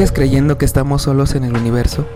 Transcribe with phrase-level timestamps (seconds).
[0.00, 2.06] ¿Sigues creyendo que estamos solos en el universo?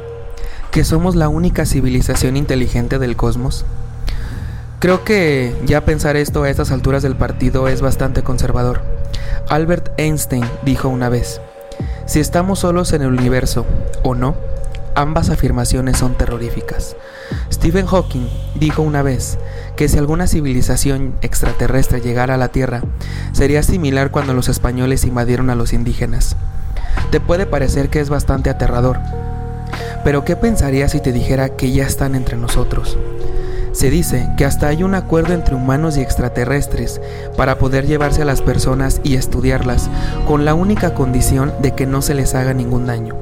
[0.71, 3.67] ¿Que somos la única civilización inteligente del cosmos?
[4.79, 8.81] Creo que ya pensar esto a estas alturas del partido es bastante conservador.
[9.51, 11.43] Albert Einstein dijo una vez,
[12.07, 13.67] si estamos solos en el universo
[14.03, 14.35] o no,
[14.95, 16.97] ambas afirmaciones son terroríficas.
[17.53, 19.37] Stephen Hawking dijo una vez
[19.77, 22.81] que si alguna civilización extraterrestre llegara a la Tierra,
[23.33, 26.35] sería similar cuando los españoles invadieron a los indígenas.
[27.11, 28.99] Te puede parecer que es bastante aterrador,
[30.05, 32.99] pero ¿qué pensarías si te dijera que ya están entre nosotros?
[33.73, 37.01] Se dice que hasta hay un acuerdo entre humanos y extraterrestres
[37.37, 39.91] para poder llevarse a las personas y estudiarlas,
[40.29, 43.17] con la única condición de que no se les haga ningún daño.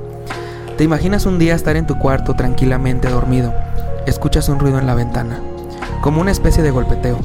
[0.77, 3.55] ¿Te imaginas un día estar en tu cuarto tranquilamente dormido?
[4.05, 5.41] Escuchas un ruido en la ventana,
[6.03, 7.19] como una especie de golpeteo.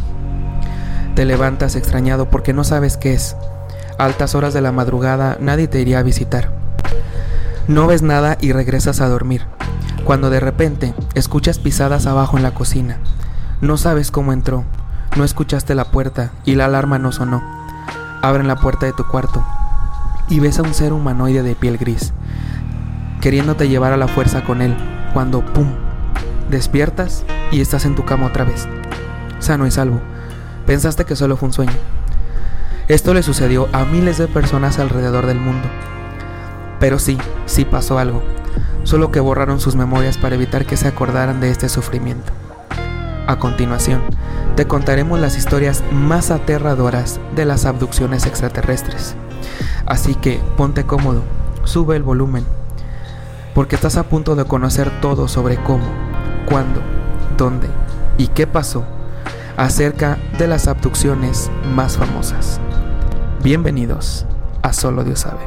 [1.15, 3.35] Te levantas extrañado porque no sabes qué es.
[3.97, 6.51] Altas horas de la madrugada nadie te iría a visitar.
[7.67, 9.45] No ves nada y regresas a dormir,
[10.05, 12.99] cuando de repente escuchas pisadas abajo en la cocina.
[13.59, 14.65] No sabes cómo entró,
[15.15, 17.41] no escuchaste la puerta y la alarma no sonó.
[18.21, 19.43] Abren la puerta de tu cuarto
[20.29, 22.13] y ves a un ser humanoide de piel gris,
[23.19, 24.77] queriéndote llevar a la fuerza con él,
[25.13, 25.67] cuando ¡pum!
[26.51, 28.67] Despiertas y estás en tu cama otra vez,
[29.39, 29.99] sano y salvo.
[30.67, 31.96] Pensaste que solo fue un sueño.
[32.87, 35.67] Esto le sucedió a miles de personas alrededor del mundo.
[36.79, 38.23] Pero sí, sí pasó algo,
[38.83, 42.31] solo que borraron sus memorias para evitar que se acordaran de este sufrimiento.
[43.27, 44.01] A continuación,
[44.55, 49.15] te contaremos las historias más aterradoras de las abducciones extraterrestres.
[49.85, 51.23] Así que ponte cómodo,
[51.65, 52.45] sube el volumen,
[53.53, 55.87] porque estás a punto de conocer todo sobre cómo,
[56.45, 56.81] cuándo,
[57.37, 57.67] dónde
[58.17, 58.85] y qué pasó
[59.57, 62.61] acerca de las abducciones más famosas.
[63.47, 64.25] Bienvenidos
[64.61, 65.39] a Solo Dios sabe.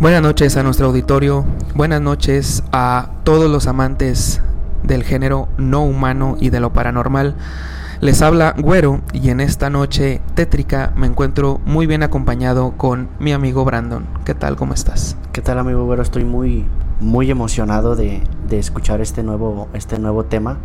[0.00, 1.44] Buenas noches a nuestro auditorio,
[1.74, 4.40] buenas noches a todos los amantes
[4.82, 7.36] del género no humano y de lo paranormal.
[8.02, 13.32] Les habla Güero y en esta noche tétrica me encuentro muy bien acompañado con mi
[13.32, 14.08] amigo Brandon.
[14.24, 14.56] ¿Qué tal?
[14.56, 15.16] ¿Cómo estás?
[15.30, 16.02] ¿Qué tal amigo Güero?
[16.02, 16.64] Estoy muy,
[16.98, 20.58] muy emocionado de, de escuchar este nuevo, este nuevo tema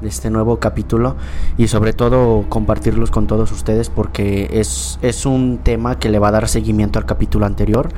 [0.00, 1.14] de este nuevo capítulo
[1.56, 6.26] y sobre todo compartirlos con todos ustedes porque es, es un tema que le va
[6.26, 7.88] a dar seguimiento al capítulo anterior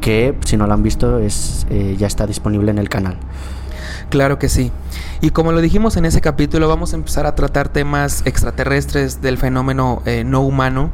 [0.00, 3.18] que si no lo han visto es, eh, ya está disponible en el canal.
[4.10, 4.72] Claro que sí.
[5.20, 9.38] Y como lo dijimos en ese capítulo, vamos a empezar a tratar temas extraterrestres del
[9.38, 10.90] fenómeno eh, no humano.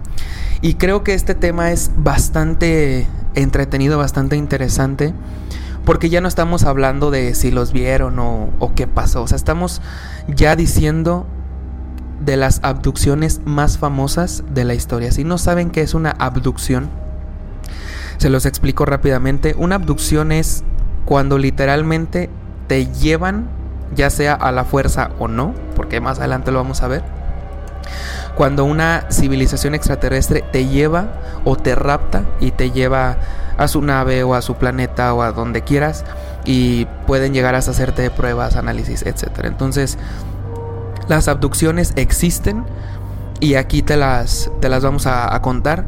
[0.60, 5.14] Y creo que este tema es bastante entretenido, bastante interesante.
[5.86, 9.22] Porque ya no estamos hablando de si los vieron o, o qué pasó.
[9.22, 9.80] O sea, estamos
[10.28, 11.26] ya diciendo
[12.20, 15.10] de las abducciones más famosas de la historia.
[15.10, 16.90] Si no saben qué es una abducción,
[18.18, 19.54] se los explico rápidamente.
[19.56, 20.64] Una abducción es
[21.06, 22.28] cuando literalmente
[22.66, 23.48] te llevan,
[23.94, 27.02] ya sea a la fuerza o no, porque más adelante lo vamos a ver.
[28.36, 31.06] Cuando una civilización extraterrestre te lleva
[31.44, 33.16] o te rapta y te lleva
[33.56, 36.04] a su nave o a su planeta o a donde quieras
[36.44, 39.44] y pueden llegar a hacerte pruebas, análisis, etc.
[39.44, 39.96] Entonces,
[41.08, 42.64] las abducciones existen
[43.40, 45.86] y aquí te las, te las vamos a, contar.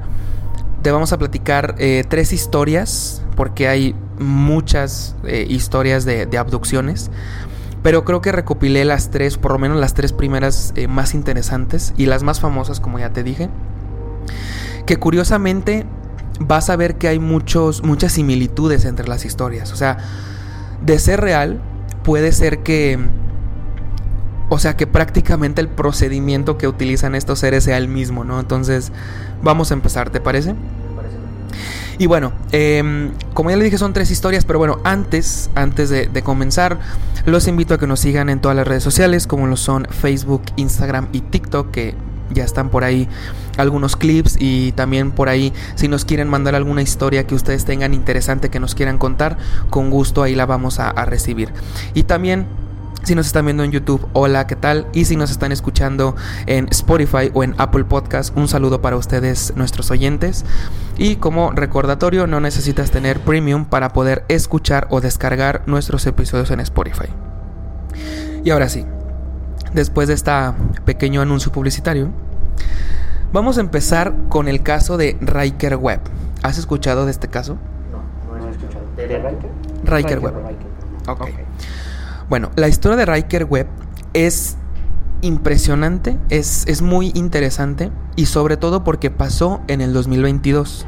[0.83, 7.11] Te vamos a platicar eh, tres historias, porque hay muchas eh, historias de, abducciones.
[7.83, 11.95] Pero creo que recopilé las tres, por lo menos las tres primeras eh, más interesantes
[11.97, 13.49] y las más famosas, como ya te dije.
[14.84, 15.87] Que curiosamente
[16.41, 19.73] vas a ver que hay muchos, muchas similitudes entre las historias.
[19.73, 19.99] O sea,
[20.84, 21.61] de ser real,
[22.03, 22.98] puede ser que...
[24.51, 28.41] O sea, que prácticamente el procedimiento que utilizan estos seres sea el mismo, ¿no?
[28.41, 28.92] Entonces,
[29.42, 30.54] vamos a empezar, ¿te parece?
[31.98, 36.22] Y bueno, em, como ya le dije, son tres historias, pero bueno, antes, antes de,
[36.22, 36.78] comenzar,
[37.27, 40.42] los invito a que nos sigan en todas las redes sociales, como lo son Facebook,
[40.56, 41.95] Instagram y TikTok, que
[42.30, 43.09] ya están por ahí
[43.56, 47.95] algunos clips y también por ahí si nos quieren mandar alguna historia que ustedes tengan
[47.95, 49.39] interesante que nos quieran contar,
[49.71, 51.51] con gusto ahí la vamos a, recibir.
[51.94, 52.47] Y también
[53.03, 54.86] si nos están viendo en YouTube, hola, ¿qué tal?
[54.92, 56.16] Y si nos están escuchando
[56.47, 60.45] en Spotify o en Apple Podcast, un saludo para ustedes, nuestros oyentes.
[60.97, 66.60] Y como recordatorio, no necesitas tener premium para poder escuchar o descargar nuestros episodios en
[66.60, 67.09] Spotify.
[68.45, 68.84] Y ahora sí,
[69.72, 70.33] después de este
[70.84, 72.10] pequeño anuncio publicitario,
[73.33, 76.01] vamos a empezar con el caso de Riker Webb.
[76.42, 77.59] ¿Has escuchado de este caso?
[77.91, 78.84] No, no he escuchado.
[78.97, 79.51] ¿De Riker?
[79.84, 80.34] Riker Webb.
[81.06, 81.28] Ok.
[82.28, 83.69] Bueno, la historia de Riker Webb
[84.13, 84.57] es
[85.22, 90.86] impresionante, es, es muy interesante y sobre todo porque pasó en el 2022,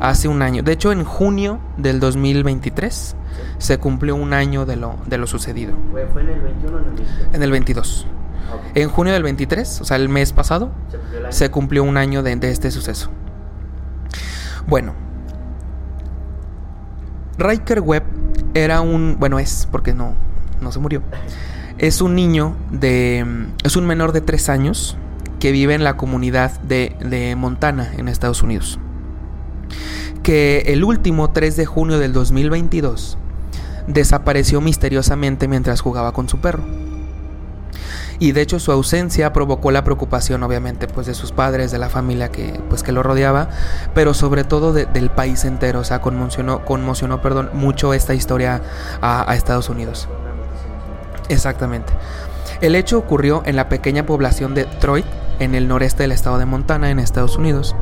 [0.00, 0.64] hace un año.
[0.64, 3.14] De hecho, en junio del 2023
[3.58, 5.74] se cumplió un año de lo, de lo sucedido.
[5.92, 7.34] ¿Fue en el 21 o en el 22?
[7.34, 8.06] En el 22.
[8.74, 10.72] En junio del 23, o sea, el mes pasado,
[11.30, 13.10] Se cumplió se un año de, de este suceso.
[14.66, 14.94] Bueno,
[17.38, 18.02] Riker Webb
[18.54, 20.14] era un, bueno es, porque no,
[20.62, 21.02] no se murió.
[21.78, 23.26] Es un niño de,
[23.64, 24.96] es un menor de 3 años
[25.40, 28.78] que vive en la comunidad de, de Montana, en Estados Unidos.
[30.22, 33.18] Que el último 3 de junio del 2022
[33.88, 36.62] desapareció misteriosamente mientras jugaba con su perro.
[38.20, 41.88] Y de hecho su ausencia provocó la preocupación obviamente pues de sus padres, de la
[41.88, 43.48] familia que pues que lo rodeaba,
[43.94, 48.62] pero sobre todo de- del país entero, o sea, conmocionó, conmocionó perdón, mucho esta historia
[49.00, 50.08] a Estados Unidos.
[51.28, 51.92] Exactamente.
[52.60, 55.04] El hecho ocurrió en la pequeña población de Troy,
[55.38, 57.74] en el noreste del estado de Montana, en Estados Unidos.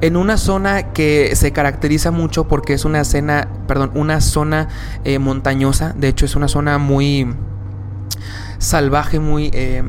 [0.00, 4.68] En una zona que se caracteriza mucho porque es una escena, perdón, una zona
[5.04, 5.92] eh, montañosa.
[5.96, 7.32] De hecho, es una zona muy
[8.58, 9.82] salvaje, muy eh,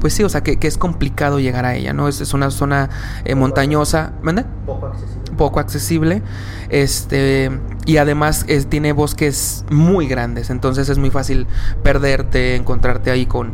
[0.00, 2.08] pues sí, o sea, que, que es complicado llegar a ella, ¿no?
[2.08, 2.88] Es, es una zona
[3.24, 4.12] eh, montañosa.
[4.22, 4.44] ¿Mande?
[4.66, 5.17] Poco accesible.
[5.38, 6.22] Poco accesible
[6.68, 7.50] este
[7.86, 11.46] y además tiene bosques muy grandes entonces es muy fácil
[11.82, 13.52] perderte encontrarte ahí con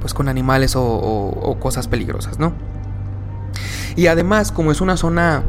[0.00, 2.54] pues con animales o, cosas peligrosas no
[3.94, 5.42] y además como es una zona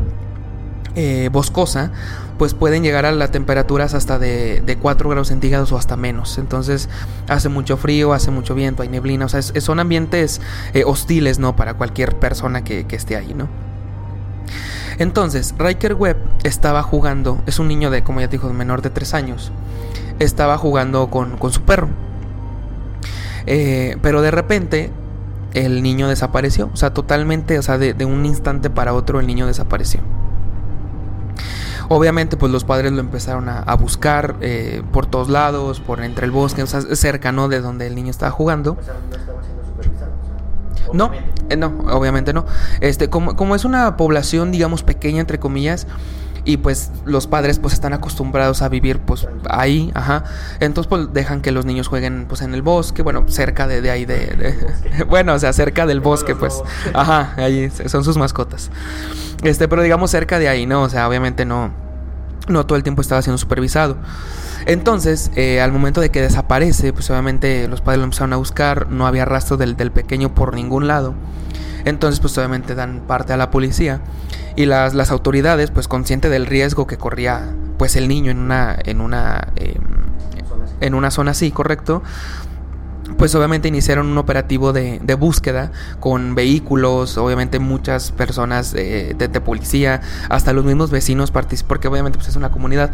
[0.95, 1.91] eh, boscosa
[2.37, 6.37] pues pueden llegar a las temperaturas hasta de, de 4 grados centígrados o hasta menos
[6.37, 6.89] entonces
[7.29, 10.41] hace mucho frío hace mucho viento hay neblina o sea es- son ambientes
[10.73, 13.47] eh, hostiles no para cualquier persona que esté ahí no
[14.99, 18.89] entonces, Riker Webb estaba jugando, es un niño de, como ya te dijo, menor de
[18.89, 19.51] 3 años.
[20.19, 21.89] Estaba jugando con, con su perro.
[23.45, 24.91] Eh, pero de repente,
[25.53, 26.69] el niño desapareció.
[26.73, 30.01] O sea, totalmente, o sea, de, de un instante para otro, el niño desapareció.
[31.89, 36.31] Obviamente, pues los padres lo empezaron a, buscar eh, por todos lados, por entre el
[36.31, 37.49] bosque, o cerca, ¿no?
[37.49, 38.77] De donde el niño estaba jugando.
[38.79, 38.99] Estaba
[40.93, 41.11] No,
[41.49, 42.45] eh, no, obviamente no.
[42.81, 45.87] Este, como, como es una población, digamos, pequeña, entre comillas,
[46.45, 50.25] y pues los padres pues están acostumbrados a vivir pues ahí, ajá.
[50.59, 53.89] Entonces pues dejan que los niños jueguen pues en el bosque, bueno, cerca de, de
[53.91, 56.61] ahí, de, de- bueno, o sea, cerca del bosque, pues,
[56.93, 58.71] ajá, ahí son sus mascotas.
[59.41, 60.81] Este, pero digamos cerca de ahí, ¿no?
[60.83, 61.71] O sea, obviamente no,
[62.49, 63.95] no todo el tiempo estaba siendo supervisado.
[64.65, 68.89] Entonces, eh, al momento de que desaparece, pues obviamente los padres lo empezaron a buscar,
[68.89, 71.13] no había rastro del, del pequeño por ningún lado.
[71.85, 74.01] Entonces, pues obviamente dan parte a la policía
[74.55, 78.77] y las, las autoridades, pues consciente del riesgo que corría pues el niño en una,
[78.83, 79.77] en una, así.
[80.79, 82.03] en una zona así, correcto.
[83.17, 89.41] Pues obviamente iniciaron un operativo de, de búsqueda con vehículos, obviamente muchas personas de, de
[89.41, 92.91] policía, hasta los mismos vecinos particip- porque obviamente pues es una comunidad,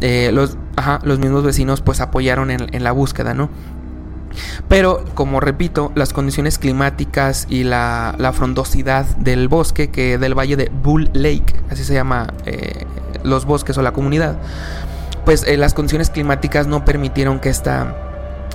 [0.00, 3.50] eh, los, ajá, los mismos vecinos pues apoyaron en, en la búsqueda, ¿no?
[4.68, 10.56] Pero, como repito, las condiciones climáticas y la, la frondosidad del bosque, que del valle
[10.56, 12.86] de Bull Lake, así se llama eh,
[13.24, 14.36] los bosques o la comunidad,
[15.26, 17.94] pues eh, las condiciones climáticas no permitieron que esta,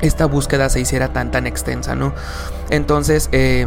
[0.01, 2.13] esta búsqueda se hiciera tan tan extensa, ¿no?
[2.69, 3.65] Entonces, eh,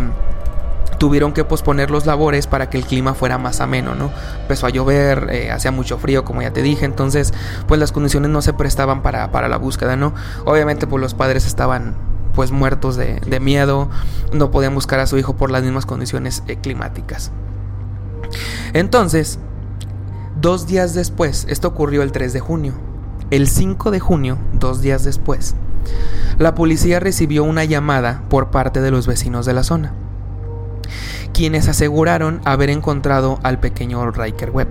[1.00, 4.12] tuvieron que posponer los labores para que el clima fuera más ameno, ¿no?
[4.42, 7.32] Empezó a llover, eh, hacía mucho frío, como ya te dije, entonces,
[7.66, 10.14] pues las condiciones no se prestaban para, para la búsqueda, ¿no?
[10.44, 11.94] Obviamente, pues los padres estaban
[12.34, 13.88] pues muertos de, de miedo,
[14.34, 17.32] no podían buscar a su hijo por las mismas condiciones eh, climáticas.
[18.74, 19.38] Entonces,
[20.38, 22.74] dos días después, esto ocurrió el 3 de junio,
[23.30, 25.54] el 5 de junio, dos días después,
[26.38, 29.92] la policía recibió una llamada por parte de los vecinos de la zona
[31.32, 34.68] quienes aseguraron haber encontrado al pequeño Riker Webb.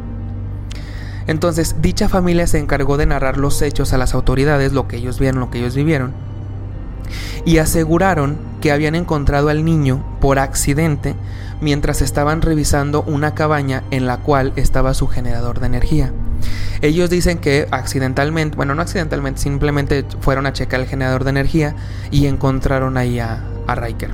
[1.28, 5.20] Entonces, dicha familia se encargó de narrar los hechos a las autoridades, lo que ellos
[5.20, 6.14] vieron, lo que ellos vivieron,
[7.46, 11.16] y aseguraron que habían encontrado al niño por accidente
[11.62, 16.14] mientras estaban revisando una cabaña en la cual estaba su generador de energía.
[16.82, 21.76] Ellos dicen que accidentalmente, bueno, no accidentalmente, simplemente fueron a checar el generador de energía
[22.12, 24.12] y encontraron ahí a, a Riker.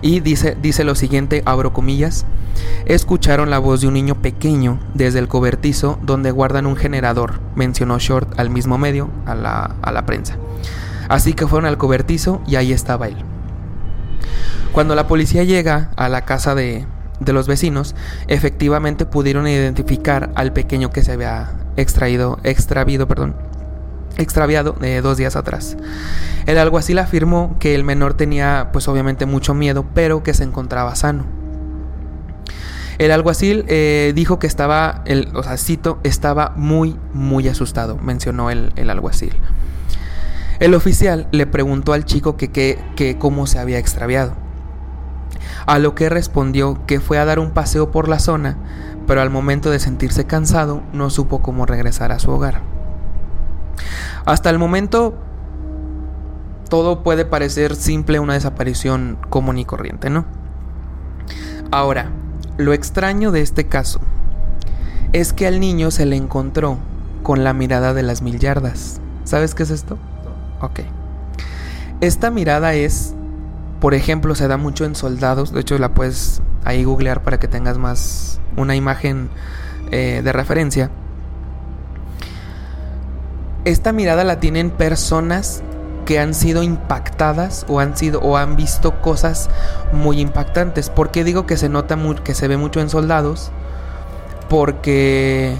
[0.00, 2.24] Y dice, dice lo siguiente, abro comillas,
[2.86, 7.98] escucharon la voz de un niño pequeño desde el cobertizo donde guardan un generador, mencionó
[7.98, 10.36] Short al mismo medio, a la, a la prensa.
[11.08, 13.16] Así que fueron al cobertizo y ahí estaba él.
[14.72, 16.86] Cuando la policía llega a la casa de,
[17.20, 17.94] de los vecinos
[18.28, 23.36] efectivamente pudieron identificar al pequeño que se había extraído, extravido, perdón,
[24.18, 25.76] extraviado eh, dos días atrás.
[26.46, 30.94] El alguacil afirmó que el menor tenía pues obviamente mucho miedo, pero que se encontraba
[30.94, 31.24] sano.
[32.98, 38.50] El alguacil eh, dijo que estaba, el, o sea, cito, estaba muy, muy asustado, mencionó
[38.50, 39.34] el, el alguacil.
[40.58, 44.32] El oficial le preguntó al chico que, que, que cómo se había extraviado.
[45.66, 48.56] A lo que respondió que fue a dar un paseo por la zona,
[49.06, 52.62] pero al momento de sentirse cansado no supo cómo regresar a su hogar.
[54.24, 55.14] Hasta el momento
[56.68, 60.24] todo puede parecer simple una desaparición común y corriente, ¿no?
[61.70, 62.10] Ahora,
[62.56, 64.00] lo extraño de este caso
[65.12, 66.78] es que al niño se le encontró
[67.22, 69.00] con la mirada de las mil yardas.
[69.24, 69.98] ¿Sabes qué es esto?
[70.60, 70.80] Ok.
[72.00, 73.14] Esta mirada es,
[73.80, 75.52] por ejemplo, se da mucho en soldados.
[75.52, 79.30] De hecho, la puedes ahí googlear para que tengas más una imagen
[79.90, 80.90] eh, de referencia.
[83.64, 85.62] Esta mirada la tienen personas
[86.04, 89.50] que han sido impactadas o han sido o han visto cosas
[89.92, 90.88] muy impactantes.
[90.88, 93.50] ¿Por qué digo que se nota que se ve mucho en soldados?
[94.48, 95.56] Porque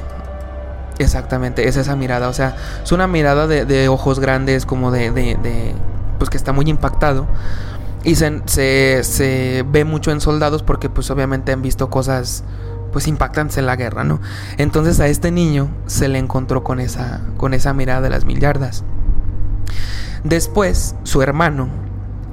[0.99, 5.75] exactamente es esa mirada, o sea, es una mirada de, ojos grandes como de, de,
[6.19, 7.27] pues que está muy impactado
[8.05, 12.45] y se, se, se ve mucho en soldados porque pues obviamente han visto cosas
[12.93, 14.21] pues impactantes en la guerra, ¿no?
[14.57, 18.41] Entonces a este niño se le encontró con esa, con esa mirada de las mil
[18.41, 18.85] yardas.
[20.25, 21.69] Después, su hermano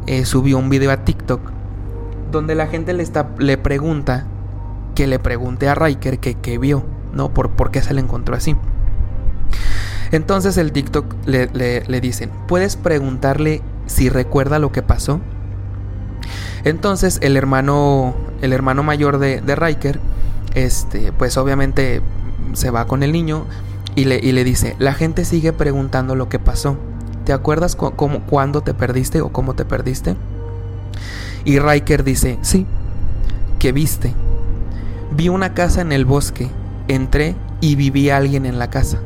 [0.08, 1.41] eh, subió un video a TikTok
[2.32, 4.25] donde la gente le, está, le pregunta
[4.96, 7.34] que le pregunte a Riker que, vio, ¿no?
[7.34, 8.55] Por, por qué se le encontró así.
[10.12, 15.20] Entonces el TikTok le, le, dicen, ¿puedes preguntarle si recuerda lo que pasó?
[16.63, 20.00] Entonces el hermano, el hermano mayor de, de Riker
[20.53, 22.01] este, pues obviamente
[22.53, 23.46] se va con el niño
[23.96, 26.77] y le, y le dice, la gente sigue preguntando lo que pasó.
[27.25, 30.15] ¿Te acuerdas cómo, cuándo te perdiste o cómo te perdiste?
[31.46, 32.65] Y Riker dice, sí,
[33.60, 34.13] ¿qué viste?
[35.15, 36.50] Vi una casa en el bosque,
[36.87, 38.99] entré y viví a alguien en la casa.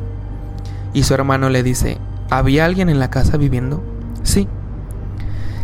[0.94, 1.98] Y su hermano le dice,
[2.30, 3.84] ¿había alguien en la casa viviendo?
[4.24, 4.48] Sí.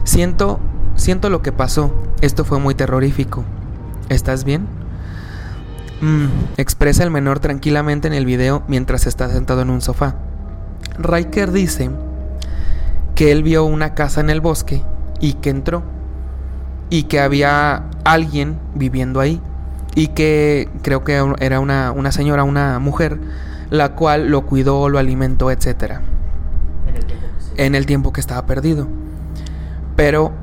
[0.04, 0.60] Siento,
[0.96, 1.94] siento lo que pasó.
[2.22, 3.44] Esto fue muy terrorífico.
[4.10, 4.68] ¿Estás bien?
[6.02, 6.28] Mm,
[6.58, 10.16] expresa el menor tranquilamente en el video mientras está sentado en un sofá.
[11.00, 11.90] Riker dice
[13.16, 14.84] que él vio una casa en el bosque
[15.20, 15.84] y que entró
[16.90, 19.42] y que había alguien viviendo ahí
[19.96, 23.20] y que creo que era una, una señora, una mujer,
[23.70, 26.00] la cual lo cuidó, lo alimentó, etc.
[27.58, 28.88] En el tiempo que estaba perdido.
[29.96, 30.34] Pero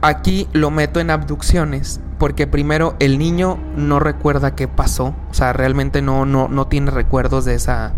[0.00, 5.52] aquí lo meto en abducciones porque primero el niño no recuerda qué pasó, o sea,
[5.52, 7.92] realmente no, no, no tiene recuerdos de esa,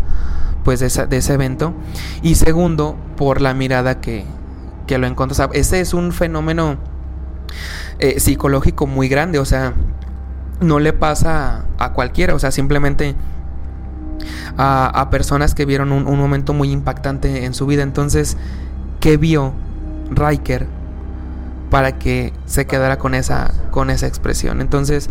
[0.63, 0.87] pues de,
[1.17, 1.73] ese evento.
[2.21, 4.25] Y segundo, por la mirada que,
[4.85, 5.33] que lo encontró.
[5.33, 6.77] O sea, ese es un fenómeno
[7.99, 9.73] eh, psicológico muy grande, o sea,
[10.59, 13.15] no le pasa a, cualquiera, o sea, simplemente
[14.57, 17.83] a, personas que vieron un, un, momento muy impactante en su vida.
[17.83, 18.37] Entonces,
[18.99, 19.53] ¿qué vio
[20.09, 20.67] Riker
[21.69, 24.61] para que se quedara con esa, con esa expresión.
[24.61, 25.09] Entonces,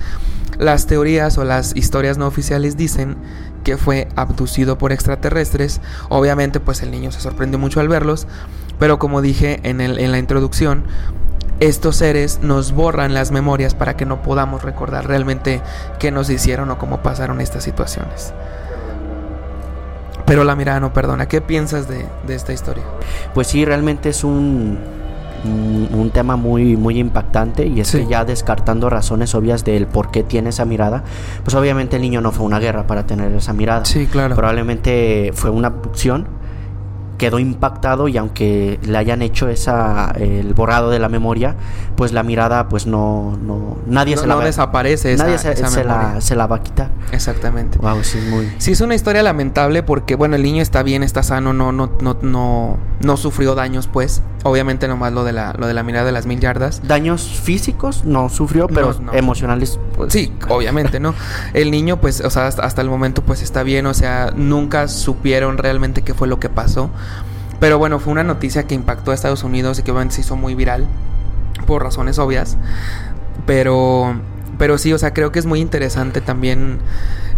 [0.58, 3.16] las teorías o las historias no oficiales dicen
[3.64, 5.80] que fue abducido por extraterrestres.
[6.08, 8.26] Obviamente, pues el niño se sorprendió mucho al verlos,
[8.78, 10.84] pero como dije en, el, en la introducción,
[11.60, 15.62] estos seres nos borran las memorias para que no podamos recordar realmente
[15.98, 18.32] qué nos hicieron o cómo pasaron estas situaciones.
[20.26, 21.28] Pero la mirada no perdona.
[21.28, 22.82] ¿Qué piensas de, de esta historia?
[23.32, 24.78] Pues sí, realmente es un,
[25.44, 30.22] un, tema muy, muy impactante y es que ya descartando razones obvias del por qué
[30.22, 31.04] tiene esa mirada,
[31.44, 33.84] pues obviamente el niño no fue una guerra para tener esa mirada.
[33.84, 34.34] Sí, claro.
[34.34, 36.26] Probablemente fue una abducción
[37.16, 41.56] quedó impactado y aunque le hayan hecho esa el borrado de la memoria,
[41.96, 45.54] pues la mirada pues no no nadie se la no desaparece nadie se,
[45.84, 46.90] la, se, la, va a quitar.
[47.12, 47.78] Exactamente.
[47.78, 51.22] Wow, sí muy Sí es una historia lamentable porque bueno, el niño está bien, está
[51.22, 54.22] sano, no no no no no sufrió daños pues.
[54.44, 56.82] Obviamente nomás lo de la lo de la mirada de las mil yardas.
[56.86, 61.14] Daños físicos no sufrió, pero emocionales pues, Sí, obviamente, ¿no?
[61.52, 64.88] El niño pues o sea, hasta, hasta el momento pues está bien, o sea, nunca
[64.88, 66.90] supieron realmente qué fue lo que pasó.
[67.60, 70.36] Pero bueno, fue una noticia que impactó a Estados Unidos y que obviamente se hizo
[70.36, 70.86] muy viral
[71.66, 72.56] por razones obvias.
[73.46, 74.20] Pero,
[74.58, 76.78] pero sí, o sea, creo que es muy interesante también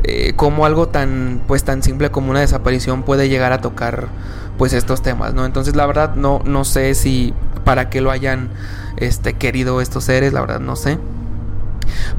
[0.04, 4.08] eh, cómo algo tan, pues, tan simple como una desaparición puede llegar a tocar,
[4.56, 5.44] pues, estos temas, ¿no?
[5.44, 7.34] Entonces, la verdad, no, no sé si
[7.64, 8.48] para qué lo hayan,
[8.96, 10.98] este, querido estos seres, la verdad, no sé.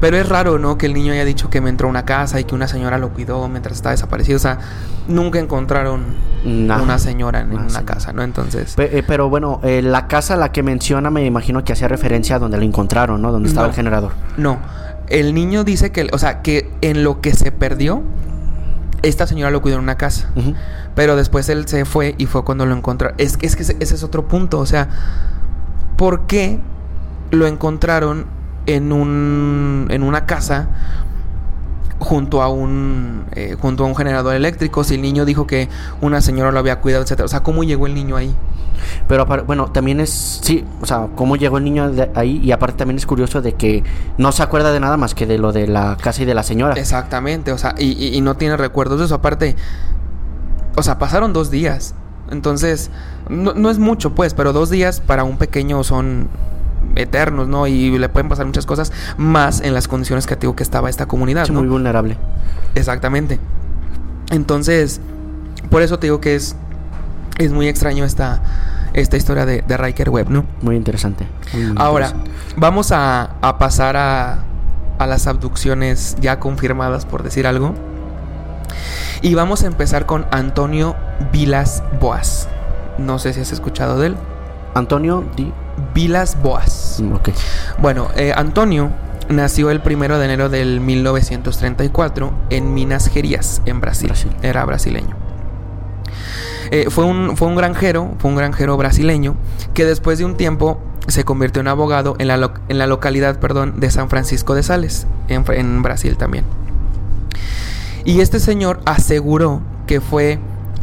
[0.00, 0.78] Pero es raro, ¿no?
[0.78, 2.98] Que el niño haya dicho que me entró a una casa y que una señora
[2.98, 4.36] lo cuidó mientras estaba desaparecido.
[4.36, 4.58] O sea,
[5.08, 6.04] nunca encontraron
[6.44, 8.22] una señora en, una, casa, ¿no?
[8.22, 8.74] Entonces.
[8.78, 12.38] Eh, pero bueno, eh, la casa la que menciona me imagino que hacía referencia a
[12.38, 13.32] donde lo encontraron, ¿no?
[13.32, 14.12] Donde estaba el generador.
[14.36, 14.58] No.
[15.08, 18.02] El niño dice que, o sea, que en lo que se perdió,
[19.02, 20.30] esta señora lo cuidó en una casa.
[20.94, 23.16] Pero después él se fue y fue cuando lo encontraron.
[23.18, 24.58] Es, es que ese, es otro punto.
[24.58, 24.88] O sea,
[25.96, 26.60] ¿por qué
[27.30, 28.26] lo encontraron
[28.66, 30.68] en, un, en una casa
[31.98, 34.84] junto a un eh, junto a un generador eléctrico.
[34.84, 35.68] Si el niño dijo que
[36.00, 37.26] una señora lo había cuidado etcétera.
[37.26, 38.34] O sea cómo llegó el niño ahí
[39.08, 42.96] pero bueno también es sí o sea cómo llegó el niño ahí y aparte también
[42.96, 43.84] es curioso de que
[44.18, 46.42] no se acuerda de nada más que de lo de la casa y de la
[46.42, 46.74] señora.
[46.74, 49.14] Exactamente o sea y, y no tiene recuerdos de eso.
[49.14, 49.56] Aparte
[50.76, 51.94] o sea pasaron dos días.
[52.30, 52.90] Entonces
[53.28, 56.28] no, no es mucho pues pero dos días para un pequeño son
[56.96, 57.66] eternos, ¿no?
[57.66, 61.06] Y le pueden pasar muchas cosas más en las condiciones que digo que estaba esta
[61.06, 62.16] comunidad, Muy vulnerable.
[62.74, 63.38] Exactamente.
[64.30, 65.00] Entonces,
[65.70, 66.56] por eso te digo que es,
[67.38, 68.42] es muy extraño esta,
[68.92, 70.44] esta historia de, de Riker Webb, ¿no?
[70.62, 71.26] Muy interesante.
[71.76, 72.12] Ahora,
[72.56, 74.44] vamos a, a pasar a,
[74.98, 77.74] a las abducciones ya confirmadas, por decir algo.
[79.22, 80.96] Y vamos a empezar con Antonio
[81.32, 82.48] Vilas Boas.
[82.98, 84.16] No sé si has escuchado de él.
[84.74, 85.52] Antonio Di
[85.94, 87.00] Vilas Boas.
[87.02, 87.14] Mm,
[87.80, 88.90] bueno, eh, Antonio
[89.28, 94.12] nació el primero de enero del 1934 en Minas Gerais, en Brasil.
[94.42, 95.16] Era brasileño.
[96.70, 99.34] Eh, fue, un, fue un granjero, fue un granjero brasileño
[99.74, 103.80] que después de un tiempo se convirtió en abogado en la, en la localidad perdón,
[103.80, 106.44] de San Francisco de Sales, en, en Brasil también.
[108.04, 110.38] Y este señor aseguró que fue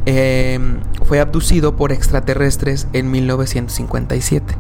[0.10, 4.56] Em, fue abducido por extraterrestres en 1957.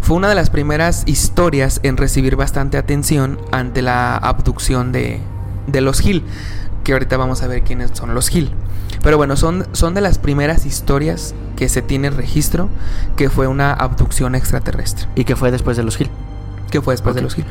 [0.00, 5.20] Fue una de las primeras historias en recibir bastante atención ante la abducción de,
[5.74, 6.24] los Hill,
[6.84, 8.52] que ahorita vamos a ver quiénes son los Hill.
[9.02, 12.70] Pero bueno, son, son de las primeras historias que se tiene registro
[13.14, 15.06] que fue una abducción extraterrestre.
[15.16, 16.08] ¿Y que fue después de los Hill?
[16.70, 17.44] Que fue después de los Hill.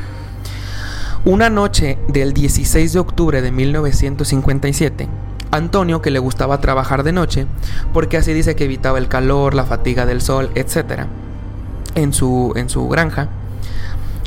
[1.24, 5.08] Una noche del 16 de octubre de 1957,
[5.52, 7.46] Antonio, que le gustaba trabajar de noche,
[7.92, 11.02] porque así dice que evitaba el calor, la fatiga del sol, etc.
[11.94, 13.28] En su, en su granja,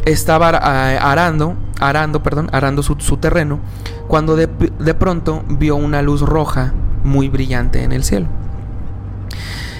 [0.05, 3.59] estaba arando, arando, perdón, arando su, terreno,
[4.07, 8.27] cuando de, de pronto vio una luz roja muy brillante en el cielo.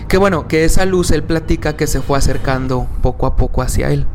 [0.08, 3.92] Que bueno, que esa luz él platica que se fue acercando poco a poco hacia
[3.92, 4.08] él.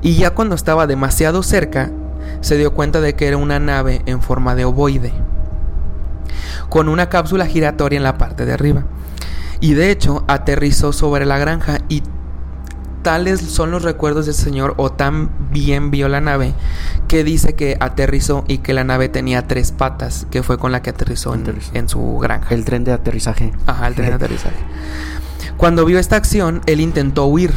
[0.00, 1.90] Y ya cuando estaba demasiado cerca,
[2.40, 5.12] se dio cuenta de que era una nave en forma de ovoide
[6.68, 8.84] con una cápsula giratoria en la parte de arriba.
[9.60, 12.02] Y de hecho aterrizó sobre la granja y
[13.02, 16.52] tales son los recuerdos del señor o tan bien vio la nave
[17.06, 20.82] que dice que aterrizó y que la nave tenía tres patas, que fue con la
[20.82, 22.54] que aterrizó, En, su granja.
[22.54, 23.52] El tren de aterrizaje.
[23.66, 24.56] Ajá, el tren de aterrizaje.
[25.56, 27.54] Cuando vio esta acción, él intentó huir,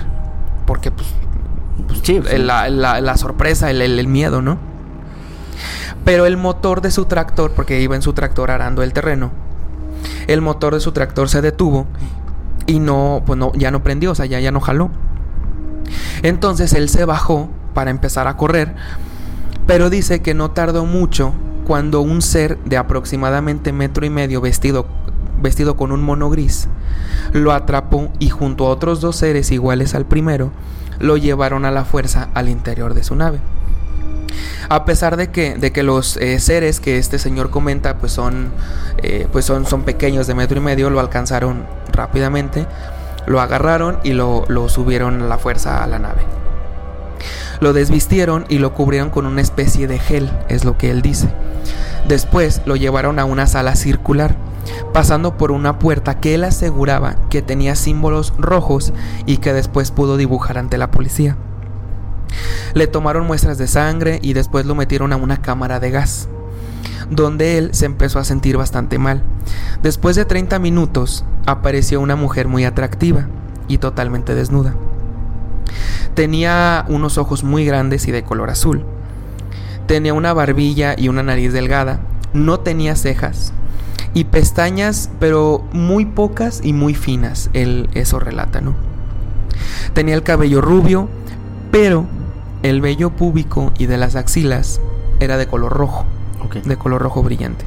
[0.66, 1.08] porque pues,
[1.88, 4.71] pues La, sorpresa, el miedo, ¿no?
[6.06, 9.32] Pero el motor de su tractor, porque iba en su tractor arando el terreno,
[10.28, 11.86] el motor de su tractor se detuvo
[12.66, 14.90] y no, pues no, ya no prendió, o sea, ya, ya no jaló.
[16.24, 18.74] Entonces él se bajó para empezar a correr,
[19.68, 21.34] pero dice que no tardó mucho
[21.66, 24.88] cuando un ser de aproximadamente metro y medio vestido,
[25.42, 26.68] vestido con un mono gris
[27.34, 30.52] lo atrapó y junto a otros dos seres iguales al primero
[31.00, 33.40] lo llevaron a la fuerza al interior de su nave.
[34.70, 38.52] A pesar de que, de que los eh, seres que este señor comenta pues son,
[39.04, 42.66] eh, pues son, son pequeños de metro y medio, lo alcanzaron rápidamente,
[43.26, 46.22] lo agarraron y lo, lo subieron a la fuerza a la nave.
[47.60, 51.30] Lo desvistieron y lo cubrieron con una especie de gel, es lo que él dice.
[52.08, 54.36] Después lo llevaron a una sala circular,
[54.94, 58.94] pasando por una puerta que él aseguraba que tenía símbolos rojos
[59.26, 61.38] y que después pudo dibujar ante la policía.
[62.74, 66.28] Le tomaron muestras de sangre y después lo metieron a una cámara de gas,
[67.10, 69.24] donde él se empezó a sentir bastante mal.
[69.84, 73.28] Después de 30 minutos apareció una mujer muy atractiva
[73.68, 74.76] y totalmente desnuda.
[76.14, 78.84] Tenía unos ojos muy grandes y de color azul.
[79.88, 82.00] Tenía una barbilla y una nariz delgada.
[82.34, 83.54] No tenía cejas
[84.14, 87.50] y pestañas, pero muy pocas y muy finas.
[87.54, 88.76] Él eso relata, ¿no?
[89.94, 91.08] Tenía el cabello rubio,
[91.72, 92.06] pero
[92.64, 94.82] el vello púbico y de las axilas
[95.20, 96.06] era de color rojo,
[96.64, 97.66] de color rojo brillante.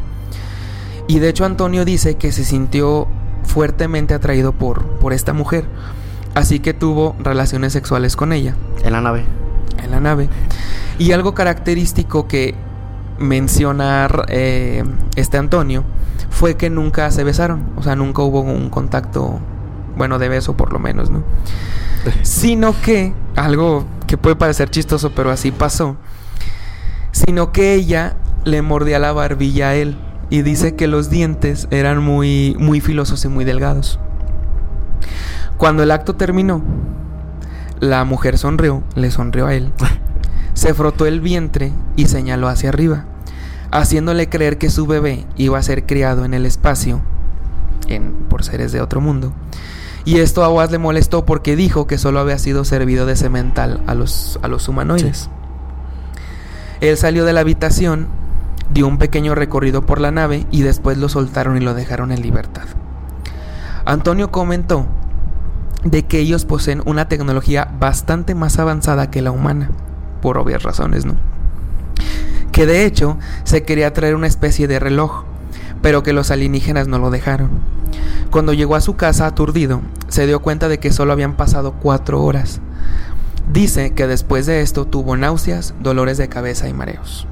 [1.06, 3.06] Y de hecho Antonio dice que se sintió
[3.44, 5.64] fuertemente atraído por, por esta mujer,
[6.34, 8.54] así que tuvo relaciones sexuales con ella.
[8.82, 9.24] En la nave.
[9.82, 10.28] en la nave.
[10.98, 12.54] Y algo característico que
[13.18, 14.84] menciona eh,
[15.16, 15.84] este Antonio
[16.30, 19.38] fue que nunca se besaron, o sea, nunca hubo un contacto,
[19.96, 21.22] bueno, de beso por lo menos, ¿no?
[22.22, 25.96] Sino que, algo que puede parecer chistoso, pero así pasó,
[27.12, 29.96] sino que ella le mordía la barbilla a él
[30.30, 33.98] y dice que los dientes eran muy, muy filosos y muy delgados.
[35.56, 36.62] Cuando el acto terminó,
[37.80, 39.72] la mujer sonrió, le sonrió a él,
[40.54, 43.04] se frotó el vientre y señaló hacia arriba,
[43.70, 47.00] haciéndole creer que su bebé iba a ser criado en el espacio
[47.88, 49.32] en, por seres de otro mundo.
[50.04, 53.82] Y esto a Oaz le molestó porque dijo que solo había sido servido de semental
[53.86, 55.30] a los, a los humanoides.
[56.80, 58.08] Él salió de la habitación,
[58.70, 62.20] dio un pequeño recorrido por la nave y después lo soltaron y lo dejaron en
[62.20, 62.64] libertad.
[63.86, 64.86] Antonio comentó
[65.84, 69.70] de que ellos poseen una tecnología bastante más avanzada que la humana,
[70.20, 71.16] por obvias razones, ¿no?
[72.52, 75.24] Que de hecho se quería traer una especie de reloj,
[75.82, 77.50] pero que los alienígenas no lo dejaron.
[78.30, 82.22] Cuando llegó a su casa aturdido, se dio cuenta de que solo habían pasado cuatro
[82.22, 82.60] horas.
[83.52, 87.26] Dice que después de esto tuvo náuseas, dolores de cabeza y mareos.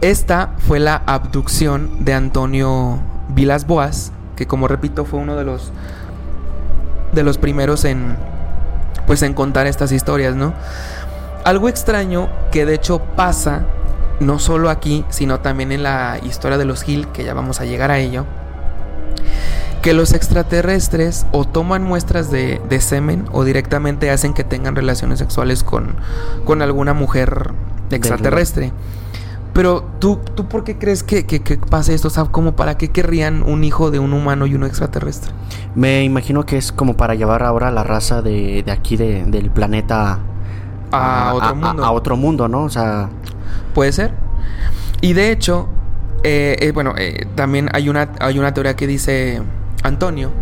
[0.00, 5.72] Esta fue la abducción de Antonio Vilas Boas, que como repito fue uno de los
[7.12, 8.16] de los primeros en
[9.06, 10.52] pues en contar estas historias, ¿no?
[11.44, 13.62] Algo extraño que de hecho pasa
[14.20, 17.64] no solo aquí, sino también en la historia de los Hill, que ya vamos a
[17.64, 18.24] llegar a ello,
[19.82, 25.62] que los extraterrestres o toman muestras de, semen o directamente hacen que tengan relaciones sexuales
[25.62, 25.96] con,
[26.44, 27.52] con alguna mujer
[27.90, 28.72] extraterrestre.
[29.52, 32.08] Pero tú, ¿tú por qué crees que, que, pase esto?
[32.08, 35.32] O sea, ¿como para qué querrían un hijo de un humano y uno extraterrestre?
[35.74, 40.20] Me imagino que es como para llevar ahora la raza de, aquí del planeta
[40.92, 41.84] a, otro mundo.
[41.84, 42.62] A, otro mundo, ¿no?
[42.64, 43.08] O sea...
[43.78, 44.10] Puede ser.
[45.02, 45.68] Y de hecho,
[46.24, 49.40] eh, eh, bueno, eh, también hay una, hay una teoría que dice
[49.84, 50.32] Antonio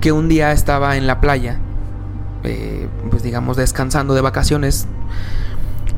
[0.00, 1.58] que un día estaba en la playa,
[3.10, 4.86] pues digamos descansando de vacaciones,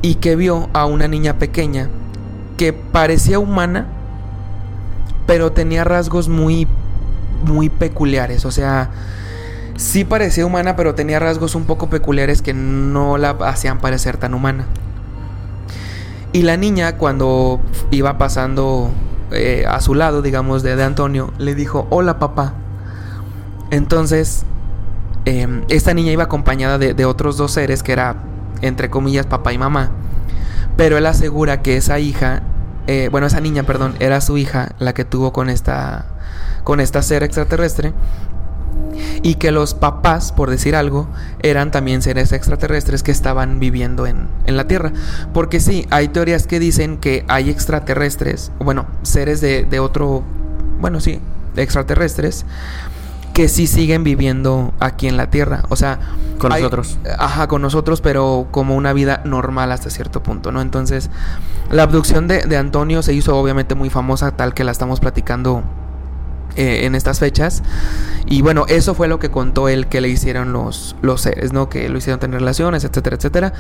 [0.02, 1.88] y que vio a una niña pequeña
[2.56, 3.86] que parecía humana,
[5.28, 6.66] pero tenía rasgos muy,
[7.44, 8.44] muy peculiares.
[8.44, 8.90] O sea,
[9.76, 14.34] sí parecía humana, pero tenía rasgos un poco peculiares que no la hacían parecer tan
[14.34, 14.66] humana.
[16.32, 18.90] Y la niña, cuando iba pasando
[19.32, 22.54] eh, a su lado, digamos, de, de, Antonio, le dijo, hola papá.
[23.70, 24.44] Entonces,
[25.24, 28.16] em, esta niña iba acompañada de, de otros dos seres, que era,
[28.62, 29.90] entre comillas, papá y mamá.
[30.76, 32.42] Pero él asegura que esa hija
[32.86, 36.06] eh, bueno, esa niña, perdón, era su hija la que tuvo con esta,
[36.64, 37.92] con esta ser extraterrestre.
[39.22, 41.08] Y que los papás, por decir algo,
[41.42, 44.92] eran también seres extraterrestres que estaban viviendo en, en la Tierra.
[45.32, 50.22] Porque sí, hay teorías que dicen que hay extraterrestres, bueno, seres de, de otro,
[50.80, 51.20] bueno, sí,
[51.56, 52.44] extraterrestres,
[53.32, 55.62] que sí siguen viviendo aquí en la Tierra.
[55.68, 55.98] O sea,
[56.38, 56.98] con nosotros.
[57.18, 60.60] Ajá, con nosotros, pero como una vida normal hasta cierto punto, ¿no?
[60.60, 61.10] Entonces,
[61.70, 65.62] la abducción de, Antonio se hizo obviamente muy famosa, tal que la estamos platicando
[66.56, 67.62] eh, en estas fechas.
[68.26, 71.68] Y bueno, eso fue lo que contó él que le hicieron los, los seres, ¿no?
[71.68, 73.52] Que lo hicieron tener relaciones, etcétera, etcétera.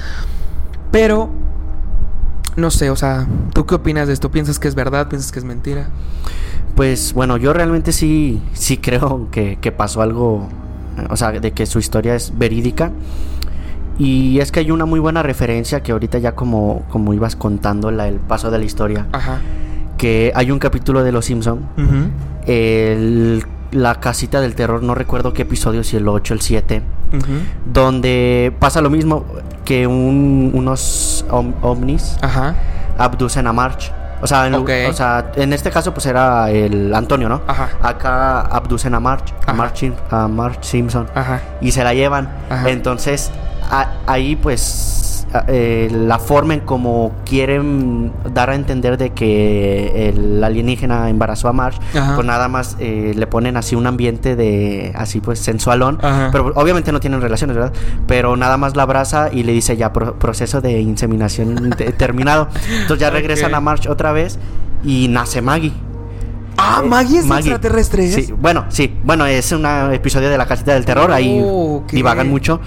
[0.90, 1.30] Pero,
[2.56, 4.30] no sé, o sea, ¿tú qué opinas de esto?
[4.30, 5.08] ¿Piensas que es verdad?
[5.08, 5.88] ¿Piensas que es mentira?
[6.74, 10.48] Pues bueno, yo realmente sí, sí creo que, pasó algo,
[11.08, 12.90] o sea, de que su historia es verídica.
[13.98, 17.90] Y es que hay una muy buena referencia que ahorita ya como, como ibas contando
[17.90, 19.06] el paso de la historia.
[19.12, 19.40] Ajá.
[20.00, 21.68] Que hay un capítulo de Los Simpson.
[23.72, 26.82] la casita del terror, no recuerdo qué episodio, si el 8, el 7.
[27.66, 29.26] Donde pasa lo mismo
[29.66, 32.16] que unos ovnis
[32.96, 33.92] abducen a March.
[34.22, 37.42] O sea, en, o sea, en este caso pues era el Antonio, ¿no?
[37.46, 37.68] Ajá.
[37.82, 41.08] Acá abducen a March, a March, a March Simpson.
[41.14, 41.42] Ajá.
[41.60, 42.30] Y se la llevan.
[42.48, 42.70] Ajá.
[42.70, 43.30] Entonces,
[44.06, 45.09] ahí pues
[45.46, 51.52] eh, la forma en como quieren dar a entender de que el alienígena embarazó a
[51.52, 55.98] March, pues nada más eh, le ponen así un ambiente de así pues sensualón,
[56.32, 57.72] pero obviamente no tienen relaciones, ¿verdad?
[58.06, 62.48] Pero nada más la abraza y le dice ya proceso de inseminación terminado.
[62.80, 64.38] Entonces ya regresan a March otra vez
[64.82, 65.72] y nace Maggie.
[66.56, 68.08] Ah, Maggie es extraterrestre.
[68.10, 68.94] Sí, bueno, sí.
[69.02, 71.10] Bueno, es un episodio de la casita del terror.
[71.10, 72.60] ahí oh, divagan mucho.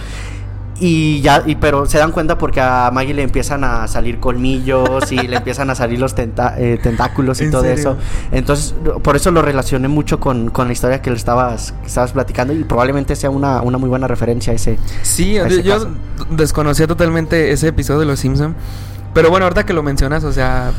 [0.79, 5.11] Y ya, y, pero se dan cuenta porque a Maggie le empiezan a salir colmillos
[5.11, 7.97] y le empiezan a salir los eh, tentáculos y todo eso.
[8.31, 12.53] Entonces, por eso lo relacioné mucho con, con la historia que le estabas, estabas platicando
[12.53, 14.79] y probablemente sea una, una muy buena referencia a ese.
[15.03, 15.87] Sí, yo
[16.31, 18.55] desconocía totalmente ese episodio de Los Simpson
[19.13, 20.71] Pero bueno, ahorita que lo mencionas, o sea,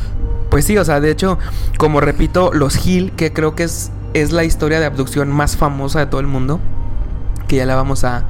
[0.51, 1.39] pues sí, o sea, de hecho,
[1.79, 6.01] como repito, Los Hill, que creo que es, es la historia de abducción más famosa
[6.01, 6.61] de todo el mundo
[7.55, 8.25] que ya la vamos a,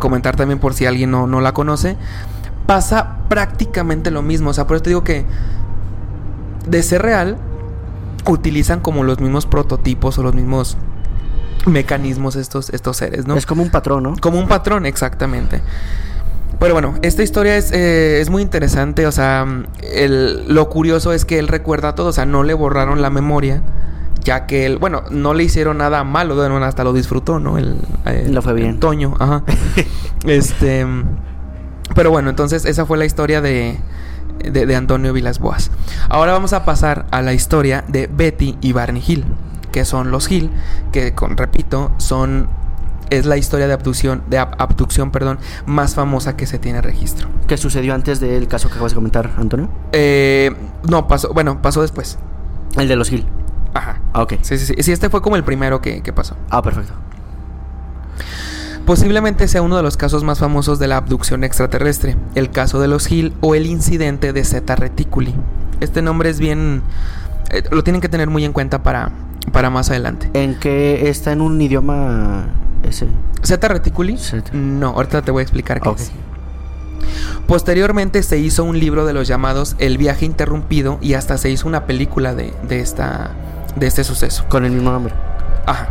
[0.00, 1.96] comentar también por si alguien no, la conoce,
[2.66, 4.50] pasa prácticamente lo mismo.
[4.50, 5.24] O sea, por eso te digo que
[6.66, 7.36] de ser real,
[8.26, 10.78] utilizan como los mismos prototipos o los mismos
[11.66, 13.36] mecanismos estos, estos seres, ¿no?
[13.36, 14.16] Es como un patrón, ¿no?
[14.20, 15.60] Como un patrón, exactamente.
[16.58, 21.38] Pero bueno, esta historia es, eh, es muy interesante, o sea, lo curioso es que
[21.38, 23.62] él recuerda todo, o sea, no le borraron la memoria
[24.24, 27.58] ya que él, bueno, no le hicieron nada malo, bueno, hasta lo disfrutó, ¿no?
[27.58, 27.78] El,
[28.30, 28.80] lo fue bien.
[28.80, 29.44] Toño, ajá.
[30.26, 30.86] este,
[31.94, 33.78] pero bueno, entonces esa fue la historia de,
[34.50, 35.70] de, Antonio Vilas Boas.
[36.08, 39.24] Ahora vamos a pasar a la historia de Betty y Barney Hill,
[39.70, 40.50] que son los Hill,
[40.90, 42.48] que con, repito, son
[43.10, 47.28] es la historia de abducción, de abducción, perdón, más famosa que se tiene registro.
[47.46, 49.68] ¿Qué sucedió antes del caso que acabas de comentar, Antonio?
[49.92, 50.50] Eh,
[50.88, 52.18] no, pasó, bueno, pasó después.
[52.76, 53.26] El de los Hill.
[53.74, 54.00] Ajá.
[54.12, 54.34] Ah, ok.
[54.42, 54.74] Sí, sí, sí.
[54.82, 56.36] Sí, este fue como el primero que, pasó.
[56.48, 56.92] Ah, perfecto.
[58.86, 62.88] Posiblemente sea uno de los casos más famosos de la abducción extraterrestre, el caso de
[62.88, 65.34] los Hill o el incidente de Zeta Reticuli.
[65.80, 66.82] Este nombre es bien...
[67.50, 69.10] Eh, lo tienen que tener muy en cuenta para,
[69.52, 70.30] para más adelante.
[70.34, 72.46] ¿En qué está en un idioma
[72.82, 73.06] ese?
[73.42, 74.18] ¿Zeta Reticuli?
[74.52, 76.12] No, ahorita te voy a explicar qué es.
[77.46, 81.68] Posteriormente se hizo un libro de los llamados El viaje interrumpido y hasta se hizo
[81.68, 83.32] una película de, de esta
[83.76, 84.44] de este suceso.
[84.48, 85.14] Con el mismo nombre.
[85.66, 85.88] Ajá.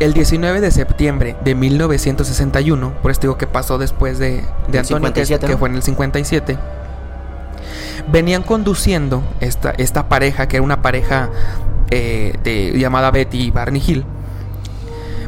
[0.00, 5.12] El 19 de septiembre de 1961, por esto digo que pasó después de, de Antonio,
[5.12, 6.58] que, fue en el 57,
[8.10, 11.30] venían conduciendo esta, esta pareja, que era una pareja
[11.90, 14.04] eh, de, llamada Betty y Barney Hill,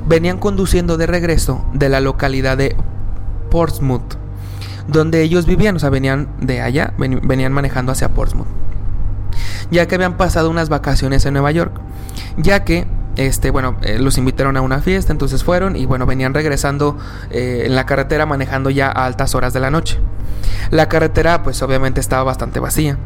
[0.09, 2.75] venían conduciendo de regreso de la localidad de
[3.53, 4.17] Portsmouth,
[4.89, 8.49] donde ellos vivían, o sea, venían de allá, venían manejando hacia Portsmouth
[9.71, 11.81] ya que habían pasado unas vacaciones en Nueva York,
[12.37, 16.35] ya que este, bueno, eh, los invitaron a una fiesta, entonces fueron y bueno, venían
[16.35, 16.99] regresando
[17.31, 19.99] eh, en la carretera manejando ya a altas horas de la noche.
[20.71, 22.99] La carretera pues obviamente estaba bastante vacía.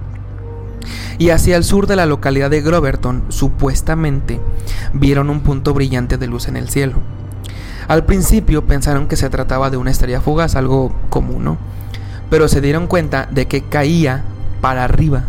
[1.19, 4.41] Y hacia el sur de la localidad de Groverton, supuestamente,
[4.93, 6.95] vieron un punto brillante de luz en el cielo.
[7.88, 11.59] Al principio pensaron que se trataba de una estrella fugaz, algo común, ¿no?
[12.31, 14.23] Pero se dieron cuenta de que caía
[14.61, 15.25] para arriba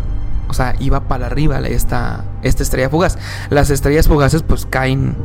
[0.50, 3.18] o sea, iba para arriba esta, esta estrella fugaz.
[3.48, 5.16] Las estrellas fugaces pues caen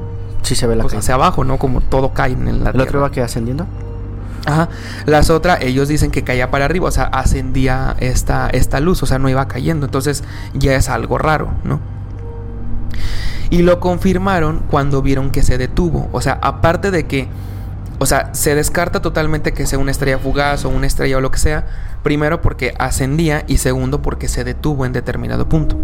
[0.46, 1.58] sí se ve la pues, hacia abajo, ¿no?
[1.58, 3.66] Como todo cae en la ¿El otro iba que ascendiendo?
[4.46, 4.70] Ajá.
[5.06, 9.06] Las otras, ellos dicen que caía para arriba, o sea, ascendía esta, esta luz, o
[9.06, 9.88] sea, no iba cayendo.
[9.88, 11.80] Entonces ya es algo raro, ¿no?
[13.50, 16.10] Y lo confirmaron cuando vieron que se detuvo.
[16.12, 17.28] O sea, aparte de que,
[18.00, 21.32] o sea, se descarta totalmente que sea una estrella fugaz o una estrella o lo
[21.32, 21.66] que sea,
[22.06, 25.76] Primero porque ascendía y segundo porque se detuvo en determinado punto.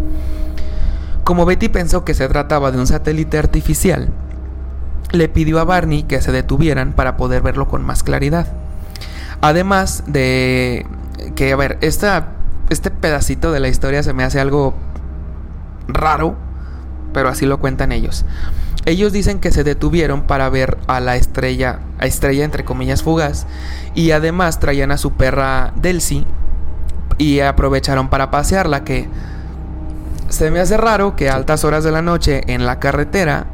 [1.24, 4.10] Como Betty pensó que se trataba de un satélite artificial,
[5.14, 8.46] le pidió a Barney que se detuvieran para poder verlo con más claridad.
[9.42, 10.86] Además de
[11.36, 12.28] que, a ver, esta,
[12.70, 14.76] este pedacito de la historia se me hace algo
[15.88, 16.36] raro,
[17.14, 18.26] pero así lo cuentan ellos.
[18.86, 23.46] Ellos dicen que se detuvieron para ver a la estrella, a estrella entre comillas fugaz,
[23.94, 26.26] y además traían a su perra Delcy
[27.18, 29.08] y aprovecharon para pasearla, que
[30.30, 33.46] se me hace raro que a altas horas de la noche en la carretera,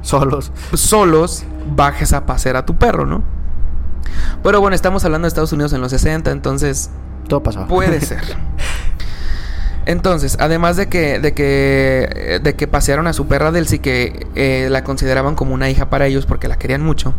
[0.00, 3.22] solos, solos, bajes a pasear a tu perro, ¿no?
[4.42, 6.90] Pero bueno, estamos hablando de Estados Unidos en los 60, entonces...
[7.28, 7.66] Todo pasó.
[7.66, 8.22] Puede ser.
[9.86, 14.68] Entonces, además de que, de que, de que pasearon a su perra Delcy, que eh,
[14.70, 17.14] la consideraban como una hija para ellos porque la querían mucho,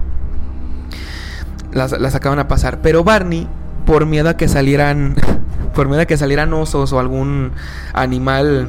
[1.73, 2.79] la, sacaban a pasar.
[2.81, 3.47] Pero Barney,
[3.85, 5.15] por miedo a que salieran,
[5.73, 7.51] por miedo a que salieran osos o algún
[7.93, 8.67] animal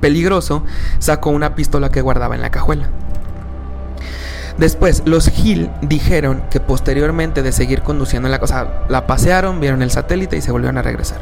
[0.00, 0.64] peligroso,
[0.98, 2.88] sacó una pistola que guardaba en la cajuela.
[4.56, 9.90] Después, los Hill dijeron que posteriormente de seguir conduciendo la cosa, la pasearon, vieron el
[9.90, 11.18] satélite y se volvieron a regresar.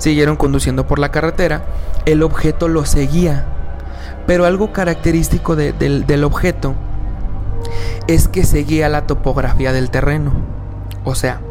[0.00, 1.62] Siguieron conduciendo por la carretera,
[2.06, 3.44] el objeto lo seguía,
[4.26, 6.74] pero algo característico del, objeto
[8.06, 10.32] es que seguía la topografía del terreno.
[11.04, 11.42] O sea,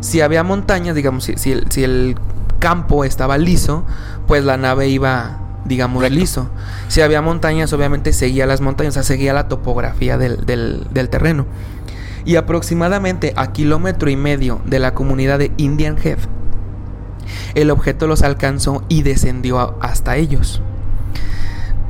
[0.00, 2.16] si había montañas, digamos, si, el,
[2.58, 3.84] campo estaba liso,
[4.26, 6.48] pues la nave iba, digamos, liso.
[6.88, 11.44] Si había montañas, obviamente seguía las montañas, o sea, seguía la topografía del, del terreno.
[12.24, 16.18] y aproximadamente a kilómetro y medio de la comunidad de Indian Head,
[17.54, 20.62] el objeto los alcanzó y descendió hasta ellos.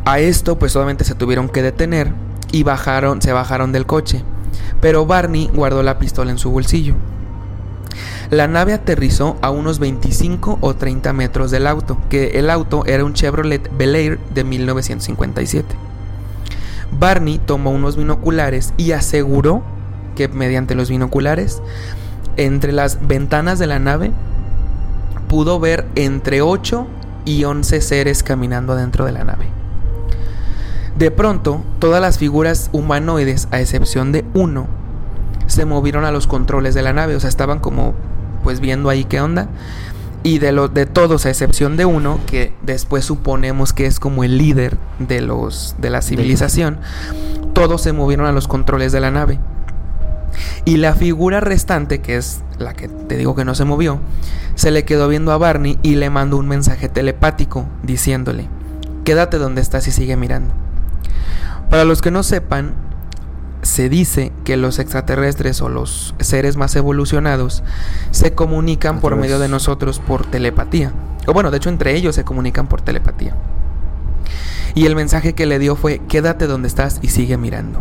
[0.05, 2.13] A esto pues solamente se tuvieron que detener
[2.53, 4.23] y bajaron, se bajaron del coche,
[4.81, 6.95] pero Barney guardó la pistola en su bolsillo.
[8.31, 13.05] La nave aterrizó a unos 25 o 30 metros del auto, que el auto era
[13.05, 15.75] un Chevrolet Bel Air de 1957.
[16.99, 19.63] Barney tomó unos binoculares y aseguró
[20.15, 21.61] que mediante los binoculares,
[22.37, 24.13] entre las ventanas de la nave,
[25.31, 26.89] pudo ver entre 8
[27.25, 29.47] y 11 seres caminando dentro de la nave.
[30.99, 34.67] De pronto, todas las figuras humanoides, a excepción de uno,
[35.47, 37.95] se movieron a los controles de la nave, o sea, estaban como
[38.43, 39.47] pues viendo ahí qué onda.
[40.25, 44.25] Y de, lo, de todos, a excepción de uno, que después suponemos que es como
[44.25, 46.79] el líder de, los, de la civilización,
[47.55, 49.39] todos se movieron a los controles de la nave.
[50.65, 54.01] Y la figura restante, que es la que te digo que no se movió,
[54.55, 58.49] se le quedó viendo a Barney y le mandó un mensaje telepático diciéndole,
[59.05, 60.53] quédate donde estás y sigue mirando.
[61.71, 62.75] Para los que no sepan,
[63.63, 67.63] se dice que los extraterrestres o los seres más evolucionados
[68.11, 70.93] se comunican por medio de nosotros por telepatía.
[71.27, 73.35] O bueno, de hecho entre ellos se comunican por telepatía.
[74.75, 77.81] Y el mensaje que le dio fue, quédate donde estás y sigue mirando.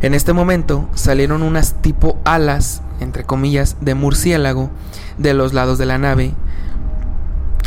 [0.00, 4.70] En este momento salieron unas tipo alas, entre comillas, de murciélago
[5.18, 6.34] de los lados de la nave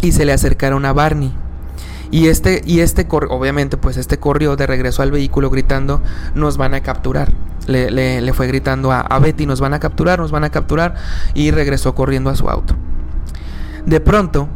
[0.02, 1.34] y se le acercaron a Barney.
[2.10, 6.02] Y este, y este obviamente, pues este corrió de regreso al vehículo gritando,
[6.36, 7.34] nos van a capturar.
[7.68, 10.96] Le, fue gritando a, a, Betty, nos van a capturar, nos van a capturar,
[11.34, 12.76] y regresó corriendo a su auto.
[13.86, 14.50] De pronto,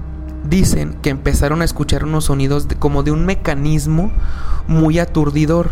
[0.49, 4.11] dicen que empezaron a escuchar unos sonidos como de un mecanismo
[4.67, 5.71] muy aturdidor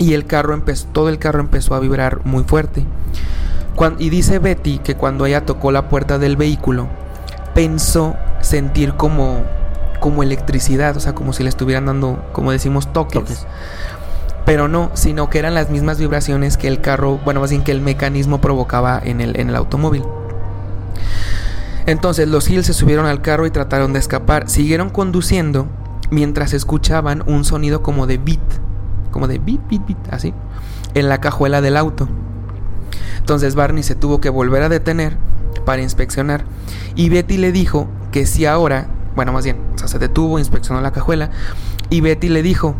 [0.00, 2.84] y el carro empezó, todo el carro empezó a vibrar muy fuerte.
[3.98, 6.88] y dice Betty que cuando ella tocó la puerta del vehículo,
[7.54, 9.44] pensó sentir como,
[10.00, 13.46] como electricidad, o sea, como si le estuvieran dando, como decimos, toques.
[14.46, 17.72] Pero no, sino que eran las mismas vibraciones que el carro, bueno, más bien que
[17.72, 20.02] el mecanismo provocaba en el, en el automóvil.
[21.84, 24.48] Entonces los Hills se subieron al carro y trataron de escapar.
[24.48, 25.66] Siguieron conduciendo
[26.10, 28.69] mientras escuchaban un sonido como de beat
[29.10, 30.34] como de bit, bit, bit, así,
[30.94, 32.08] en la cajuela del auto.
[33.18, 35.16] Entonces Barney se tuvo que volver a detener
[35.64, 36.44] para inspeccionar
[36.94, 40.80] y Betty le dijo que si ahora, bueno, más bien, o sea, se detuvo, inspeccionó
[40.80, 41.30] la cajuela
[41.90, 42.74] y Betty le dijo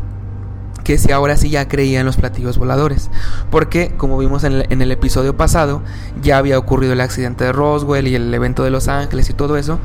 [0.84, 3.10] que si ahora sí ya creía en los platillos voladores.
[3.50, 5.82] Porque, como vimos en el, episodio pasado,
[6.22, 9.56] ya había ocurrido el accidente de Roswell y el evento de Los Ángeles y todo
[9.56, 9.78] eso.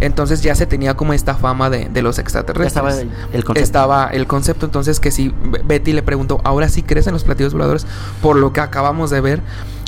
[0.00, 2.68] Entonces ya se tenía como esta fama de, los extraterrestres.
[2.68, 2.92] estaba
[3.32, 3.60] el concepto.
[3.60, 4.66] Estaba el concepto.
[4.66, 5.34] Entonces que si
[5.64, 7.86] Betty le preguntó, ¿ahora sí crees en los platillos voladores?
[8.20, 9.42] Por lo que acabamos de ver.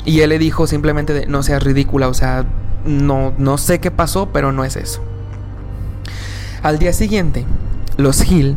[0.05, 2.45] Y él le dijo simplemente de, no seas ridícula, o sea,
[2.85, 5.01] no, no sé qué pasó, pero no es eso.
[6.61, 7.45] Al día siguiente,
[7.97, 8.55] los Hill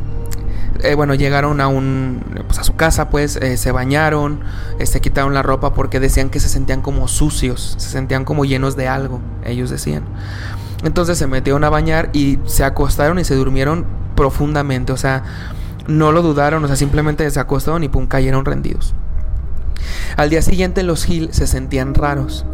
[0.82, 4.40] eh, bueno, llegaron a un, pues a su casa, pues, eh, se bañaron,
[4.82, 8.76] se quitaron la ropa porque decían que se sentían como sucios, se sentían como llenos
[8.76, 10.04] de algo, ellos decían.
[10.84, 15.24] Entonces se metieron a bañar y se acostaron y se durmieron profundamente, o sea,
[15.86, 18.94] no lo dudaron, o sea, simplemente se acostaron y pum, cayeron rendidos.
[20.16, 22.44] Al día siguiente los Hill se sentían raros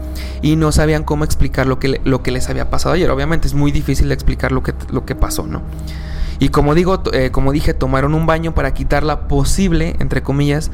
[0.43, 3.11] y no sabían cómo explicar lo que, lo que les había pasado ayer.
[3.11, 5.63] Obviamente es muy difícil explicar lo que, lo que pasó, ¿no?
[6.39, 10.71] Y como digo, eh, como dije, tomaron un baño para quitar la posible, entre comillas,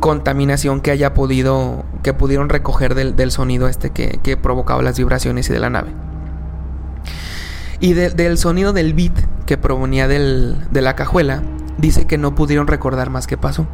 [0.00, 5.52] contaminación que haya podido, que pudieron recoger del, sonido este que, provocaba las vibraciones y
[5.52, 5.90] de la nave.
[7.80, 11.42] Y del sonido del beat que provenía de la cajuela,
[11.78, 13.66] dice que no pudieron recordar más qué pasó.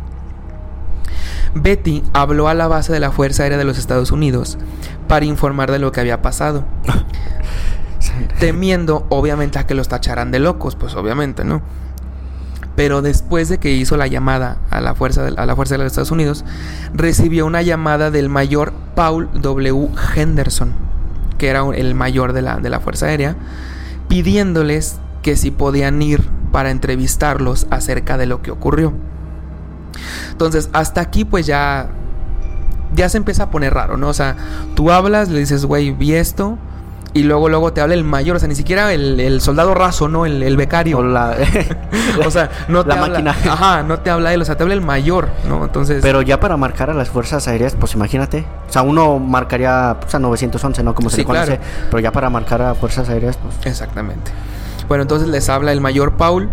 [1.55, 4.59] Betty habló a la base de la Fuerza Aérea de los Estados Unidos
[5.07, 6.64] para informar de lo que había pasado.
[8.40, 11.62] temiendo obviamente a que los tacharan de locos, pues obviamente, ¿no?
[12.76, 15.78] Pero después de que hizo la llamada a la Fuerza de, a la fuerza de
[15.78, 16.44] los Estados Unidos,
[16.94, 19.88] recibió una llamada del mayor Paul W.
[20.14, 20.74] Henderson,
[21.38, 23.37] que era el mayor de la, de la Fuerza Aérea,
[24.07, 26.22] pidiéndoles que si podían ir
[26.53, 28.93] para entrevistarlos acerca de lo que ocurrió.
[30.30, 31.88] Entonces, hasta aquí pues ya
[32.95, 34.09] ya se empieza a poner raro, ¿no?
[34.09, 34.36] O sea,
[34.74, 36.59] tú hablas, le dices, güey, vi esto,
[37.19, 40.25] y luego luego te habla el mayor, o sea, ni siquiera el, soldado raso, ¿no?
[40.25, 40.99] El, becario.
[40.99, 41.37] O, la,
[42.27, 43.31] o sea, no te la habla, máquina.
[43.53, 45.64] Ajá, no te habla él, o sea, te habla el mayor, ¿no?
[45.64, 46.01] Entonces...
[46.01, 48.45] Pero ya para marcar a las fuerzas aéreas, pues imagínate.
[48.69, 50.95] O sea, uno marcaría pues, a 911, ¿no?
[50.95, 51.59] Como se le conoce.
[51.91, 53.66] Pero ya para marcar a fuerzas aéreas, pues...
[53.66, 54.31] Exactamente.
[54.87, 56.49] Bueno, entonces les habla el mayor Paul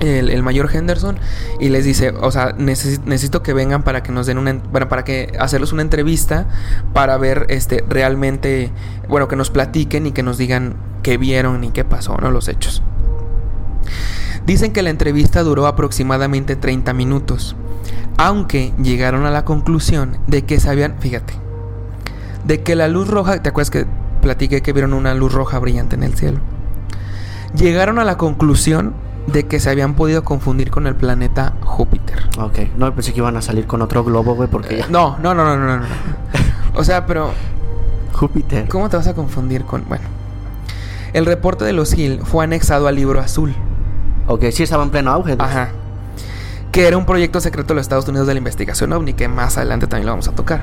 [0.00, 1.18] el, mayor Henderson
[1.60, 5.32] y les dice, o sea, necesito que vengan para que nos den una, para que
[5.38, 6.46] hacerles una entrevista
[6.92, 8.70] para ver, este, realmente,
[9.08, 12.30] bueno, que nos platiquen y que nos digan qué vieron y qué pasó, ¿no?
[12.30, 12.82] Los hechos.
[14.46, 17.56] Dicen que la entrevista duró aproximadamente 30 minutos,
[18.16, 21.34] aunque llegaron a la conclusión de que sabían, fíjate,
[22.44, 23.86] de que la luz roja, ¿te acuerdas que
[24.22, 26.40] platiqué que vieron una luz roja brillante en el cielo?
[27.54, 28.94] Llegaron a la conclusión
[29.32, 32.28] de que se habían podido confundir con el planeta Júpiter.
[32.38, 35.44] Ok, no pensé que iban a salir con otro globo, güey, porque No, no, no,
[35.44, 35.86] no, no, no.
[36.74, 37.32] o sea, pero...
[38.12, 38.68] Júpiter.
[38.68, 39.84] ¿Cómo te vas a confundir con...?
[39.88, 40.04] Bueno.
[41.12, 43.54] El reporte de los Hill fue anexado al libro azul.
[44.26, 45.36] Ok, sí estaba en pleno auge.
[45.38, 45.70] Ajá.
[46.70, 49.56] Que era un proyecto secreto de los Estados Unidos de la investigación ovni, que más
[49.56, 50.62] adelante también lo vamos a tocar.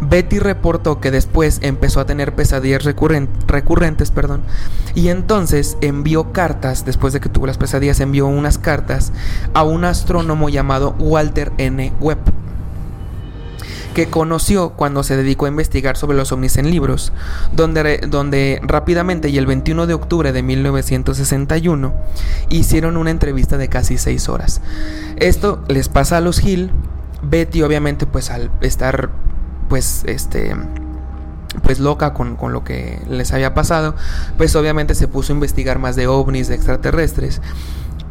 [0.00, 4.42] Betty reportó que después empezó a tener pesadillas recurrentes, perdón,
[4.94, 9.12] y entonces envió cartas, después de que tuvo las pesadillas, envió unas cartas
[9.54, 11.92] a un astrónomo llamado Walter N.
[12.00, 12.18] Webb
[13.96, 17.14] que conoció cuando se dedicó a investigar sobre los ovnis en libros,
[17.52, 21.94] donde, donde rápidamente y el 21 de octubre de 1961
[22.50, 24.60] hicieron una entrevista de casi seis horas.
[25.16, 26.72] Esto les pasa a los Hill.
[27.22, 29.08] Betty obviamente pues al estar
[29.68, 30.54] pues este
[31.62, 33.94] pues loca con, lo que les había pasado,
[34.36, 37.40] pues obviamente se puso a investigar más de ovnis, de extraterrestres,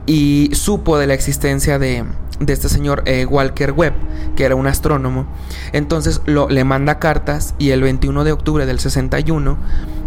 [0.08, 2.03] y supo de la existencia de,
[2.39, 3.93] de este señor eh, Walker Webb,
[4.36, 5.26] que era un astrónomo.
[5.74, 9.58] Entonces lo, le manda cartas y el 21 de octubre del 61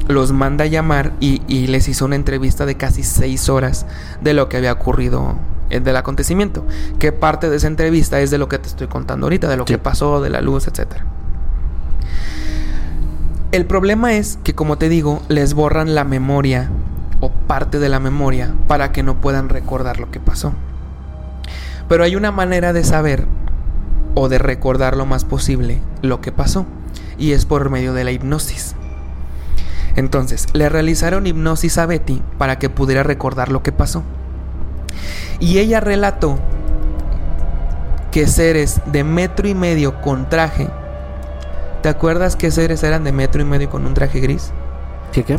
[0.08, 3.86] los manda a llamar y, y les hizo una entrevista de casi seis horas
[4.22, 5.36] de lo que había ocurrido
[5.70, 6.64] eh, del acontecimiento.
[6.98, 9.64] Que parte de esa entrevista es de lo que te estoy contando ahorita, de lo
[9.64, 11.04] que pasó, de la luz, etcétera.
[13.50, 16.70] El problema es que, como te digo, les borran la memoria
[17.20, 20.52] o parte de la memoria para que no puedan recordar lo que pasó.
[21.88, 23.26] Pero hay una manera de saber
[24.14, 26.66] o de recordar lo más posible lo que pasó
[27.16, 28.74] y es por medio de la hipnosis.
[29.96, 34.02] Entonces, le realizaron hipnosis a Betty para que pudiera recordar lo que pasó.
[35.40, 36.38] Y ella relató
[38.10, 40.68] que seres de metro y medio con traje
[41.82, 44.50] ¿Te acuerdas qué seres eran de metro y medio con un traje gris?
[45.12, 45.38] ¿Qué qué?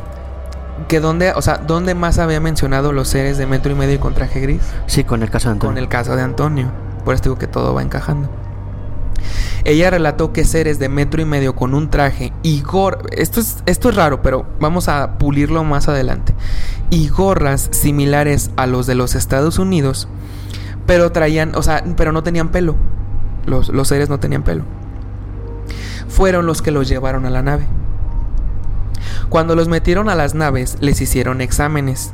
[0.87, 3.97] Que dónde, o sea, ¿dónde más había mencionado los seres de metro y medio y
[3.97, 4.61] con traje gris?
[4.87, 5.73] Sí, con el caso de Antonio.
[5.73, 6.71] Con el caso de Antonio.
[7.03, 8.29] Por eso digo que todo va encajando.
[9.65, 13.03] Ella relató que seres de metro y medio con un traje y gorras.
[13.11, 16.33] Esto es, esto es raro, pero vamos a pulirlo más adelante.
[16.89, 20.07] Y gorras similares a los de los Estados Unidos,
[20.85, 22.77] pero traían, o sea, pero no tenían pelo.
[23.45, 24.63] Los, los seres no tenían pelo
[26.09, 27.65] fueron los que los llevaron a la nave.
[29.29, 32.11] Cuando los metieron a las naves les hicieron exámenes.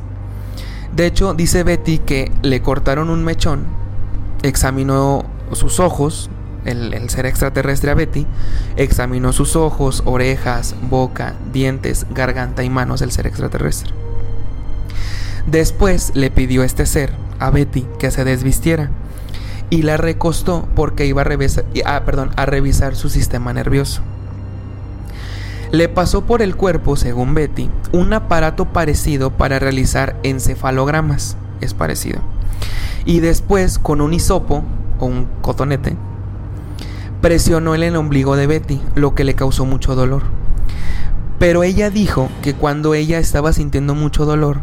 [0.94, 3.64] De hecho, dice Betty que le cortaron un mechón,
[4.42, 6.30] examinó sus ojos,
[6.64, 8.26] el, ser extraterrestre a Betty,
[8.76, 13.92] examinó sus ojos, orejas, boca, dientes, garganta y manos del ser extraterrestre.
[15.46, 18.90] Después le pidió este ser, a Betty, que se desvistiera
[19.70, 22.02] y la recostó porque iba a revisar, ah,
[22.36, 24.02] a revisar su sistema nervioso.
[25.72, 31.36] Le pasó por el cuerpo, según Betty, un aparato parecido para realizar encefalogramas.
[31.60, 32.20] Es parecido.
[33.04, 34.62] Y después, con un hisopo
[35.00, 35.96] o un cotonete,
[37.20, 40.22] presionó en el ombligo de Betty, lo que le causó mucho dolor.
[41.38, 44.60] Pero ella dijo que cuando ella estaba sintiendo mucho dolor,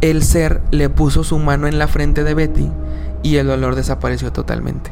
[0.00, 2.70] el ser le puso su mano en la frente de Betty
[3.22, 4.90] y el dolor desapareció totalmente.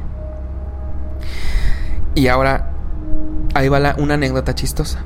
[2.15, 2.71] Y ahora,
[3.55, 5.01] ahí va una anécdota chistosa.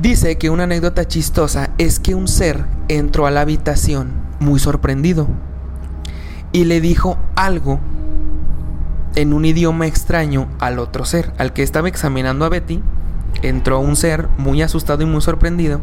[0.00, 5.26] Dice que una anécdota chistosa es que un ser entró a la habitación muy sorprendido
[6.52, 7.80] y le dijo algo
[9.16, 12.80] en un idioma extraño al otro ser, al que estaba examinando a Betty.
[13.42, 15.80] Entró un ser muy asustado y muy sorprendido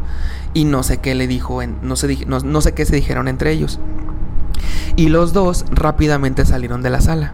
[0.54, 3.78] y no sé qué le dijo, no, sé, qué se dijeron entre ellos.
[4.96, 7.32] Y los dos rápidamente salieron de la sala.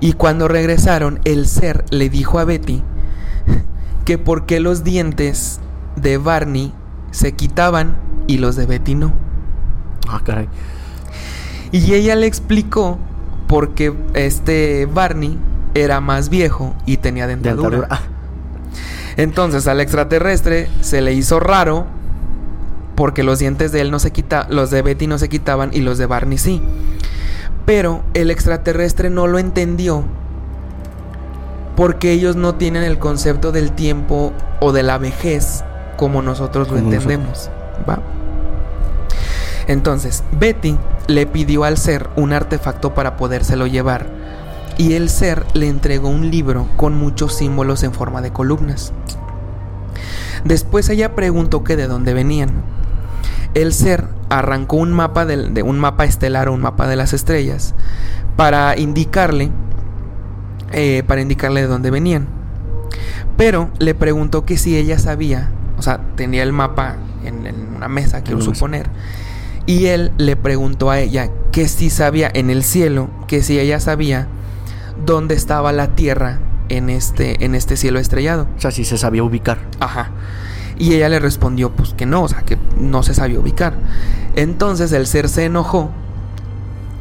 [0.00, 2.82] Y cuando regresaron, el ser le dijo a Betty
[4.04, 5.60] que por qué los dientes
[5.96, 6.72] de Barney
[7.10, 9.12] se quitaban y los de Betty no.
[10.08, 10.48] Ah, caray.
[11.72, 12.98] Y ella le explicó
[13.46, 15.38] por qué este Barney
[15.74, 17.88] era más viejo y tenía dentadura.
[19.16, 21.86] Entonces al extraterrestre se le hizo raro
[22.94, 25.80] porque los dientes de él no se quitaban, los de Betty no se quitaban y
[25.80, 26.62] los de Barney sí.
[27.66, 30.04] Pero el extraterrestre no lo entendió
[31.76, 35.64] porque ellos no tienen el concepto del tiempo o de la vejez
[35.96, 37.50] como nosotros lo entendemos,
[37.88, 38.00] ¿va?
[39.66, 40.76] Entonces, Betty
[41.06, 44.06] le pidió al ser un artefacto para podérselo llevar
[44.76, 48.92] y el ser le entregó un libro con muchos símbolos en forma de columnas.
[50.44, 52.50] Después ella preguntó que de dónde venían.
[53.54, 57.74] El ser arrancó un mapa de, un mapa estelar o un mapa de las estrellas
[58.36, 59.50] para indicarle
[60.72, 62.26] eh, para indicarle de dónde venían.
[63.36, 67.88] Pero le preguntó que si ella sabía, o sea, tenía el mapa en, en una
[67.88, 68.88] mesa, quiero suponer,
[69.66, 73.78] y él le preguntó a ella que si sabía en el cielo, que si ella
[73.78, 74.26] sabía
[75.06, 78.48] dónde estaba la Tierra en este, en este cielo estrellado.
[78.56, 79.58] O sea, si se sabía ubicar.
[79.80, 80.10] Ajá.
[80.78, 83.74] Y ella le respondió pues que no, o sea, que no se sabía ubicar.
[84.34, 85.90] Entonces el ser se enojó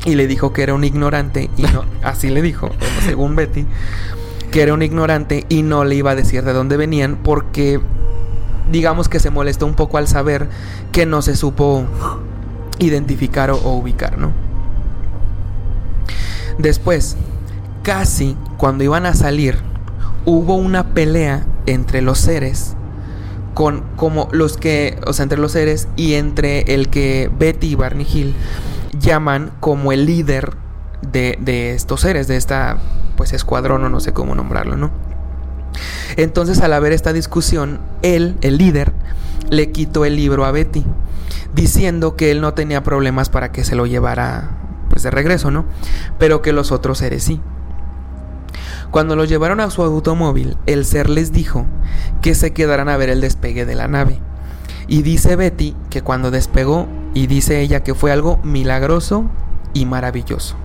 [0.05, 2.69] y le dijo que era un ignorante y no, así le dijo,
[3.05, 3.65] según Betty,
[4.51, 7.79] que era un ignorante y no le iba a decir de dónde venían porque
[8.71, 10.47] digamos que se molestó un poco al saber
[10.91, 11.85] que no se supo
[12.79, 14.31] identificar o, ubicar, ¿no?
[16.57, 17.17] Después,
[17.81, 19.57] casi cuando iban a salir,
[20.25, 22.75] hubo una pelea entre los seres
[23.53, 27.75] con como los que, o sea, entre los seres y entre el que Betty y
[27.75, 28.33] Barney Hill
[28.99, 30.53] llaman como el líder
[31.01, 32.77] de, de estos seres, de esta
[33.15, 34.91] pues escuadrón o no sé cómo nombrarlo, ¿no?
[36.15, 38.93] Entonces al haber esta discusión, él, el líder,
[39.49, 40.83] le quitó el libro a Betty,
[41.53, 44.51] diciendo que él no tenía problemas para que se lo llevara
[44.89, 45.65] pues de regreso, ¿no?
[46.19, 47.41] Pero que los otros seres sí.
[48.93, 51.65] Cuando lo llevaron a su automóvil, el ser les dijo
[52.21, 54.19] que se quedaran a ver el despegue de la nave.
[54.87, 59.25] Y dice Betty que cuando despegó, y dice ella que fue algo milagroso
[59.73, 60.57] y maravilloso.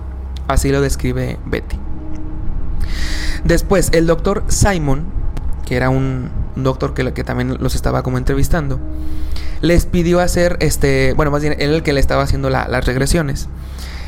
[0.47, 1.77] Así lo describe Betty.
[3.45, 5.05] Después, el doctor Simon,
[5.65, 8.79] que era un, doctor que, que, también los estaba como entrevistando,
[9.61, 13.49] les pidió hacer, este, bueno, más bien él el que le estaba haciendo las regresiones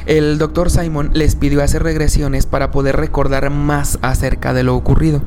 [0.06, 5.22] el doctor Simon les pidió hacer regresiones para poder recordar más acerca de lo ocurrido.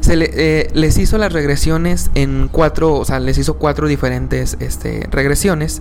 [0.00, 5.08] Se eh, les hizo las regresiones en cuatro, o sea, les hizo cuatro diferentes este,
[5.10, 5.80] regresiones,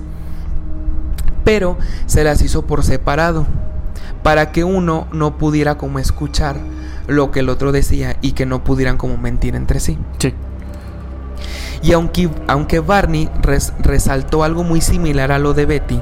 [1.44, 3.46] pero se las hizo por separado,
[4.24, 6.56] para que uno no pudiera como escuchar
[7.08, 9.98] lo que el otro decía y que no pudieran como mentir entre sí.
[10.20, 10.34] Sí.
[11.82, 13.30] Y aunque, aunque Barney
[13.82, 16.00] resaltó algo muy similar a lo de Betty,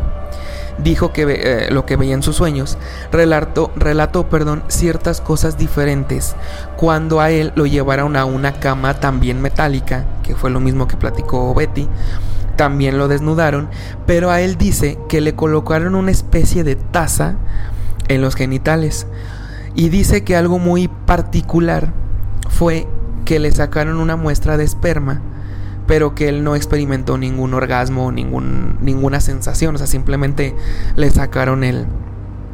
[0.77, 2.77] dijo que eh, lo que veía en sus sueños,
[3.11, 6.35] relató, relató perdón, ciertas cosas diferentes
[6.77, 10.97] cuando a él lo llevaron a una cama también metálica, que fue lo mismo que
[10.97, 11.87] platicó Betty.
[12.55, 13.69] También lo desnudaron,
[14.05, 17.35] pero a él dice que le colocaron una especie de taza
[18.07, 19.07] en los genitales.
[19.73, 21.93] Y dice que algo muy particular
[22.49, 22.87] fue
[23.25, 25.21] que le sacaron una muestra de esperma
[25.91, 30.55] pero que él no experimentó ningún orgasmo, ningún, ninguna sensación, o sea, simplemente
[30.95, 31.85] le sacaron el...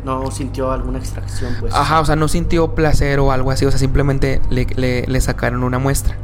[0.04, 1.72] No sintió alguna extracción, pues.
[1.72, 5.78] Ajá, o sea, no sintió placer o algo así, o sea, simplemente le, sacaron una
[5.78, 6.16] muestra.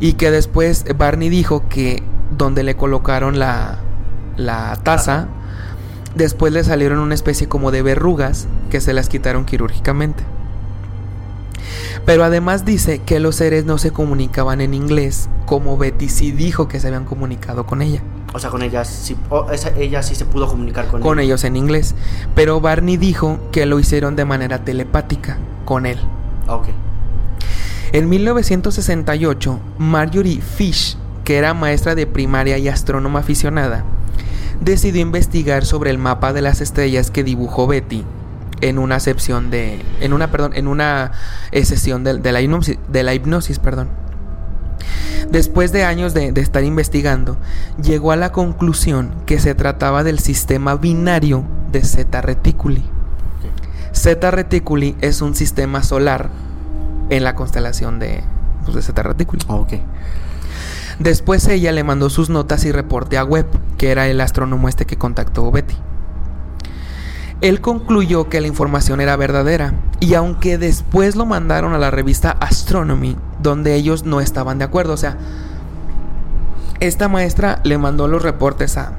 [0.00, 2.02] Y que después Barney dijo que
[2.36, 3.78] donde le colocaron la,
[4.36, 5.28] la taza,
[6.16, 10.24] después le salieron una especie como de verrugas que se las quitaron quirúrgicamente.
[12.04, 16.68] Pero además dice que los seres no se comunicaban en inglés, como Betty sí dijo
[16.68, 18.02] que se habían comunicado con ella.
[18.32, 19.16] O sea, con ella sí,
[19.76, 21.94] ella sí se pudo comunicar con, con ellos en inglés.
[22.34, 25.98] Pero Barney dijo que lo hicieron de manera telepática con él.
[26.46, 26.68] Ah, ok.
[27.92, 33.84] En 1968, Marjorie Fish, que era maestra de primaria y astrónoma aficionada,
[34.60, 38.04] decidió investigar sobre el mapa de las estrellas que dibujó Betty
[38.60, 41.12] en una sección de en una perdón en una
[41.52, 43.88] eh, sesión de, la hipnosis, de la hipnosis perdón
[45.30, 47.36] Después de años de, estar investigando,
[47.80, 52.82] llegó a la conclusión que se trataba del sistema binario de Zeta Reticuli.
[53.94, 56.30] Zeta Reticuli es un sistema solar
[57.10, 58.24] en la constelación de,
[58.64, 59.44] pues, de Zeta Reticuli.
[59.48, 59.64] Ah,
[60.98, 63.46] Después ella le mandó sus notas y reporte a Webb,
[63.78, 65.76] que era el astrónomo este que contactó Betty.
[67.40, 72.32] Él concluyó que la información era verdadera y aunque después lo mandaron a la revista
[72.32, 75.16] Astronomy, donde ellos no estaban de acuerdo, o sea,
[76.80, 78.92] esta maestra le mandó los reportes a,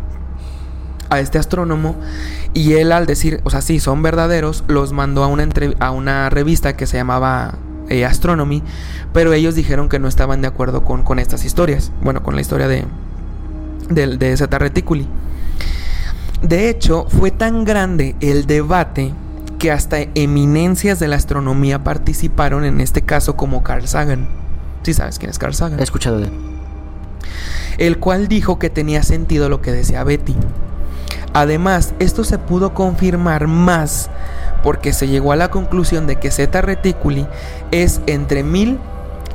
[1.10, 1.96] a este astrónomo
[2.54, 5.48] y él al decir, o sea, sí, son verdaderos, los mandó a una,
[5.80, 7.56] a una revista que se llamaba
[7.90, 8.64] eh, Astronomy,
[9.14, 12.42] pero ellos dijeron que no estaban de acuerdo con, con estas historias, bueno, con la
[12.42, 12.86] historia de,
[13.90, 15.08] de, de Zeta Reticuli.
[16.42, 19.14] De hecho, fue tan grande el debate
[19.60, 24.28] que hasta eminencias de la astronomía participaron en este caso como Carl Sagan.
[24.82, 25.80] Si sabes quién es Carl Sagan.
[25.80, 26.34] He escuchado de él.
[27.78, 30.36] El cual dijo que tenía sentido lo que decía Betty.
[31.34, 34.10] Además, esto se pudo confirmar más
[34.64, 37.28] porque se llegó a la conclusión de que Zeta Reticuli
[37.72, 38.80] es entre mil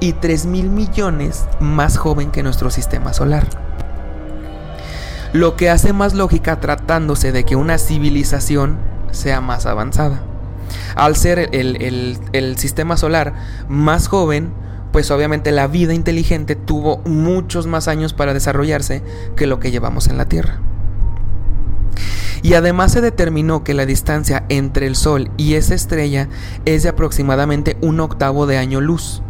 [0.00, 3.65] y tres mil millones más joven que nuestro sistema solar.
[5.32, 8.78] Lo que hace más lógica tratándose de que una civilización
[9.10, 10.22] sea más avanzada.
[10.94, 13.34] Al ser el, el sistema solar
[13.68, 14.52] más joven,
[14.92, 19.02] pues obviamente la vida inteligente tuvo muchos más años para desarrollarse
[19.36, 20.60] que lo que llevamos en la Tierra.
[22.42, 26.28] Y además se determinó que la distancia entre el Sol y esa estrella
[26.64, 29.22] es de aproximadamente un octavo de año luz,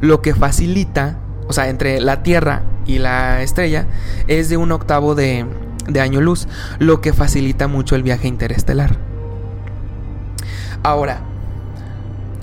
[0.00, 1.18] lo que facilita,
[1.48, 3.86] o sea, entre la Tierra y la estrella
[4.26, 5.46] es de un octavo de,
[5.88, 8.96] de año luz, lo que facilita mucho el viaje interestelar.
[10.82, 11.20] Ahora,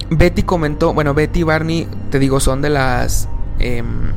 [0.10, 3.28] Betty comentó, bueno, Betty y Barney, te digo, son de las...
[3.60, 4.12] Em,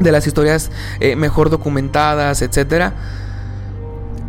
[0.00, 0.70] de las historias
[1.00, 2.94] eh, mejor documentadas, etcétera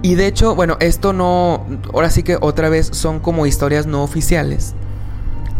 [0.01, 4.03] y de hecho, bueno, esto no, ahora sí que otra vez son como historias no
[4.03, 4.73] oficiales.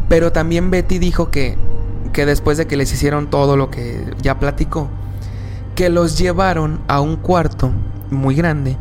[0.07, 1.57] Pero también Betty dijo que,
[2.11, 4.89] que después de que les hicieron todo lo que ya platicó,
[5.75, 7.71] que los llevaron a un cuarto
[8.11, 8.77] muy grande,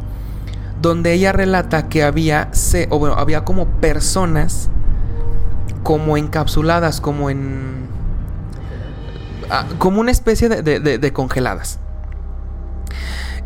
[0.80, 2.50] donde ella relata que había,
[2.90, 4.68] o bueno, había como personas
[5.82, 7.88] como encapsuladas, como en...
[9.50, 11.78] Ah, como una especie de congeladas.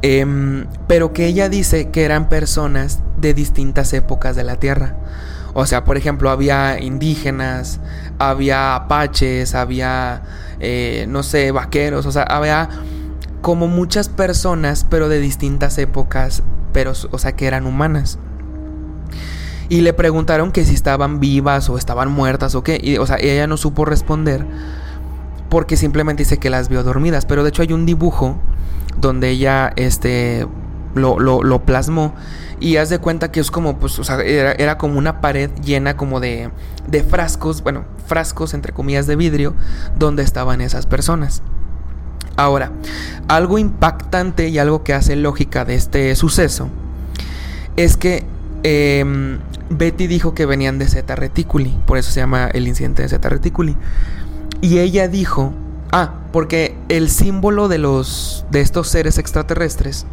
[0.03, 4.97] Em, pero que ella dice que eran personas de distintas épocas de la Tierra.
[5.55, 7.81] O sea, por ejemplo, había indígenas,
[8.19, 10.23] había apaches, había,
[10.61, 12.69] eh, no sé, vaqueros, o sea, había
[13.43, 16.43] como muchas personas, pero de distintas épocas,
[16.73, 18.19] pero, o sea, que eran humanas.
[19.69, 22.79] Y le preguntaron que si estaban vivas o estaban muertas o qué.
[22.83, 24.47] Y, o sea, ella no supo responder
[25.49, 27.25] porque simplemente dice que las vio dormidas.
[27.25, 28.37] Pero de hecho hay un dibujo
[28.99, 30.47] donde ella este,
[30.95, 32.15] lo, lo, plasmó.
[32.61, 36.21] Y haz de cuenta que es como, pues, sea, era, como una pared llena como
[36.21, 36.51] de,
[36.87, 39.55] de frascos, bueno, frascos entre comillas de vidrio,
[39.99, 41.43] donde estaban esas personas.
[42.37, 42.73] Ahora,
[43.29, 46.69] algo impactante y algo que hace lógica de este suceso
[47.77, 48.25] es que
[48.63, 49.39] em,
[49.71, 53.29] Betty dijo que venían de Zeta Reticuli, por eso se llama el incidente de Zeta
[53.29, 53.77] Reticuli.
[54.63, 55.53] Y ella dijo
[55.95, 60.07] Ah, porque el símbolo de los de estos seres extraterrestres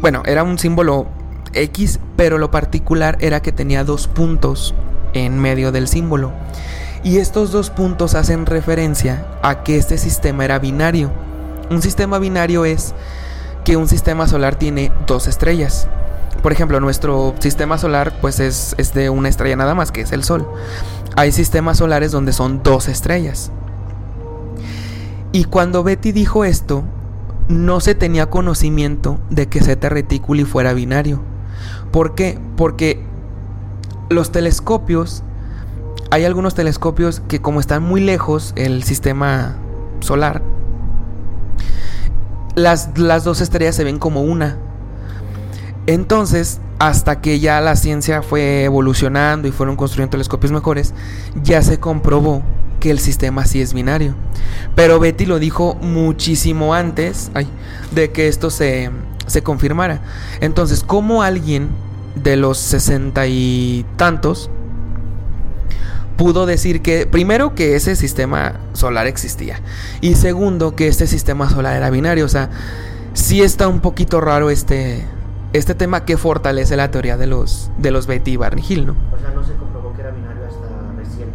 [0.00, 1.06] bueno, era un símbolo
[1.52, 4.74] X, pero lo particular era que tenía dos puntos
[5.14, 6.32] en medio del símbolo.
[7.02, 11.10] Y estos dos puntos hacen referencia a que este sistema era binario.
[11.70, 12.94] Un sistema binario es
[13.64, 15.88] que un sistema solar tiene dos estrellas.
[16.42, 20.12] Por ejemplo, nuestro sistema solar pues es, es de una estrella nada más, que es
[20.12, 20.48] el Sol.
[21.16, 23.50] Hay sistemas solares donde son dos estrellas.
[25.32, 26.84] Y cuando Betty dijo esto,
[27.48, 31.22] no se tenía conocimiento de que Zeta Reticuli fuera binario.
[31.90, 32.38] ¿Por qué?
[32.56, 33.02] Porque
[34.08, 35.22] los telescopios,
[36.10, 39.56] hay algunos telescopios que como están muy lejos el sistema
[40.00, 40.42] solar,
[42.54, 44.56] las, las dos estrellas se ven como una.
[45.86, 50.94] Entonces, hasta que ya la ciencia fue evolucionando y fueron construyendo telescopios mejores,
[51.42, 52.42] ya se comprobó
[52.86, 54.14] que el sistema sí es binario.
[54.76, 57.32] Pero Betty lo dijo muchísimo antes
[57.90, 58.92] de que esto se,
[59.26, 60.02] se confirmara.
[60.40, 61.70] Entonces, ¿cómo alguien
[62.14, 64.50] de los sesenta y tantos
[66.16, 69.60] pudo decir que, primero, que ese sistema solar existía,
[70.00, 72.24] y segundo, que este sistema solar era binario?
[72.24, 72.50] O sea,
[73.14, 75.04] sí está un poquito raro este,
[75.54, 78.92] este tema que fortalece la teoría de los, de los Betty y Barney Hill, ¿no?
[79.12, 79.42] O sea, no
[79.92, 81.30] que era binario hasta recién.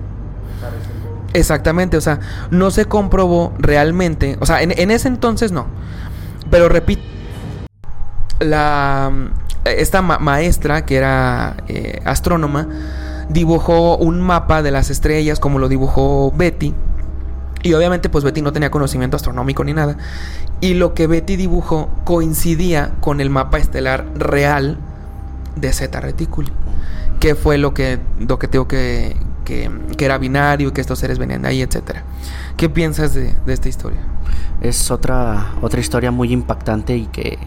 [1.34, 2.20] Exactamente, o sea,
[2.50, 5.68] no se comprobó realmente, o sea, en, ese entonces no.
[6.50, 7.02] Pero repito,
[8.40, 9.12] la,
[9.66, 12.68] esta maestra que era eh, astrónoma
[13.30, 16.74] dibujó un mapa de las estrellas como lo dibujó Betty.
[17.64, 19.98] Y obviamente pues Betty no tenía conocimiento astronómico ni nada.
[20.60, 24.78] Y lo que Betty dibujó coincidía con el mapa estelar real
[25.56, 26.52] de Zeta Reticuli.
[27.20, 29.16] Que fue lo que, lo que tengo que,
[29.46, 29.70] que,
[30.00, 32.04] era binario, que estos seres venían de ahí, etcétera.
[32.58, 34.00] ¿Qué piensas de, esta historia?
[34.62, 37.38] Es otra, otra historia muy impactante y que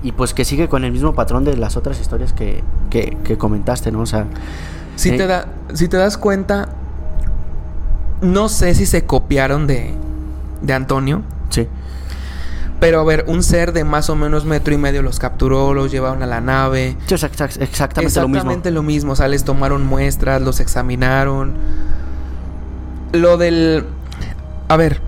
[0.00, 3.90] y pues que sigue con el mismo patrón de las otras historias que, que, comentaste,
[3.90, 4.00] ¿no?
[4.00, 4.26] O sea,
[4.94, 6.68] si, te eh, da, si te das cuenta,
[8.22, 9.92] no sé si se copiaron de,
[10.62, 11.22] de Antonio.
[11.50, 11.66] Sí.
[12.80, 15.90] Pero a ver, un ser de más o menos metro y medio los capturó, los
[15.90, 16.96] llevaron a la nave.
[17.10, 18.36] exactamente, exactamente lo mismo.
[18.36, 19.12] Exactamente lo mismo.
[19.12, 21.54] O sea, les tomaron muestras, los examinaron.
[23.12, 23.84] Lo del.
[24.68, 25.00] A ver.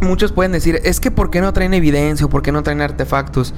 [0.00, 2.80] Muchos pueden decir, es que ¿por qué no traen evidencia o por qué no traen
[2.80, 3.54] artefactos?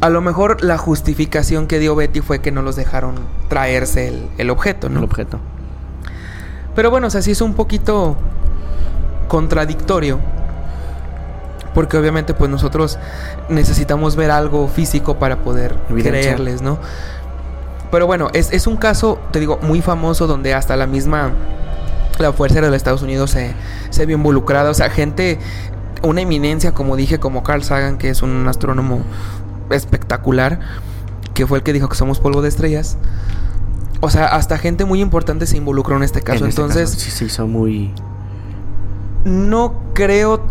[0.00, 3.16] A lo mejor la justificación que dio Betty fue que no los dejaron
[3.48, 4.98] traerse el, el objeto, ¿no?
[4.98, 5.40] El objeto.
[6.76, 8.16] Pero bueno, o sea, sí es un poquito
[9.26, 10.20] contradictorio.
[11.74, 12.98] Porque obviamente pues nosotros
[13.48, 16.20] necesitamos ver algo físico para poder Evidencia.
[16.20, 16.78] creerles, ¿no?
[17.90, 21.32] Pero bueno, es, es un caso, te digo, muy famoso donde hasta la misma
[22.18, 23.54] la Fuerza de los Estados Unidos se,
[23.90, 24.70] se vio involucrada.
[24.70, 25.38] O sea, gente,
[26.02, 29.02] una eminencia, como dije, como Carl Sagan, que es un astrónomo
[29.70, 30.60] espectacular,
[31.34, 32.96] que fue el que dijo que somos polvo de estrellas.
[34.00, 36.44] O sea, hasta gente muy importante se involucró en este caso.
[36.44, 37.92] En este Entonces, caso, sí, sí, son muy.
[39.24, 40.42] no creo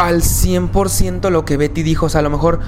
[0.00, 2.06] al 100% lo que Betty dijo.
[2.06, 2.60] O sea, a lo mejor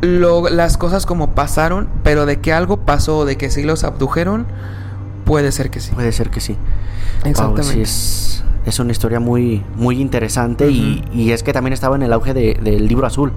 [0.00, 3.84] lo- las cosas como pasaron, pero de que algo pasó o de que sí los
[3.84, 4.46] abdujeron,
[5.24, 5.92] puede ser que sí.
[5.92, 6.56] Puede ser que sí.
[7.22, 7.72] Wow, Exactamente.
[7.74, 12.02] sí, es, es una historia muy, muy interesante y, y es que también estaba en
[12.02, 13.32] el auge de- del libro azul.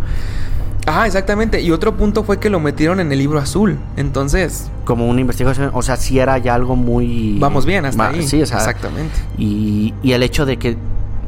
[0.88, 1.61] Ah, exactamente.
[1.61, 3.77] Y otro punto fue que lo metieron en el libro azul.
[3.97, 7.39] Entonces, Como una investigación, o sea, sí era ya algo muy.
[7.39, 8.21] vamos bien hasta ahí.
[8.27, 9.15] Sí, o sea, exactamente.
[9.38, 10.77] Y, y el hecho de que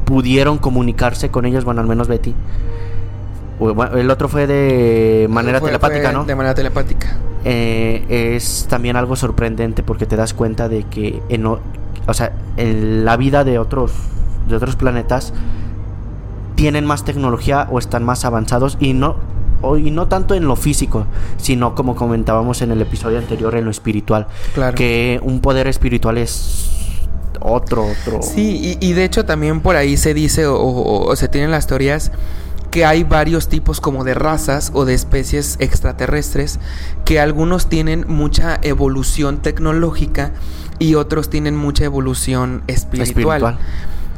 [0.08, 2.34] pudieron comunicarse con ellos, bueno, al menos Betty.
[3.58, 6.24] bueno, el otro fue de manera Fue- telepática, fue ¿no?
[6.24, 7.16] De manera telepática.
[7.44, 11.58] Eh, es también algo sorprendente porque te das cuenta de que en, o
[12.06, 13.92] o sea, en la vida de otros
[14.48, 15.34] de otros planetas
[16.54, 19.16] tienen más tecnología o están más avanzados y no
[19.60, 21.06] o- y no tanto en lo físico,
[21.36, 24.74] sino como comentábamos en el episodio anterior en lo espiritual, Claro.
[24.76, 26.77] que un poder espiritual es
[27.40, 31.16] otro otro Sí, y, y de hecho también por ahí se dice o, o- o
[31.16, 32.10] se tienen las teorías
[32.70, 36.58] que hay varios tipos como de razas o de especies extraterrestres
[37.06, 40.32] que algunos tienen mucha evolución tecnológica
[40.78, 43.08] y otros tienen mucha evolución espiritual.
[43.42, 43.58] espiritual.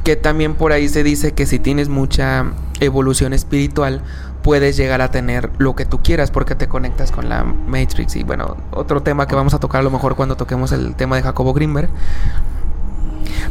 [0.05, 2.47] Que también por ahí se dice que si tienes mucha
[2.81, 4.03] evolución espiritual
[4.43, 8.25] puedes llegar a tener lo que tú quieras porque te conectas con la Matrix y
[8.25, 11.23] bueno, otro tema que vamos a tocar a lo mejor cuando toquemos el tema de
[11.23, 11.91] Jacobo Grimberg.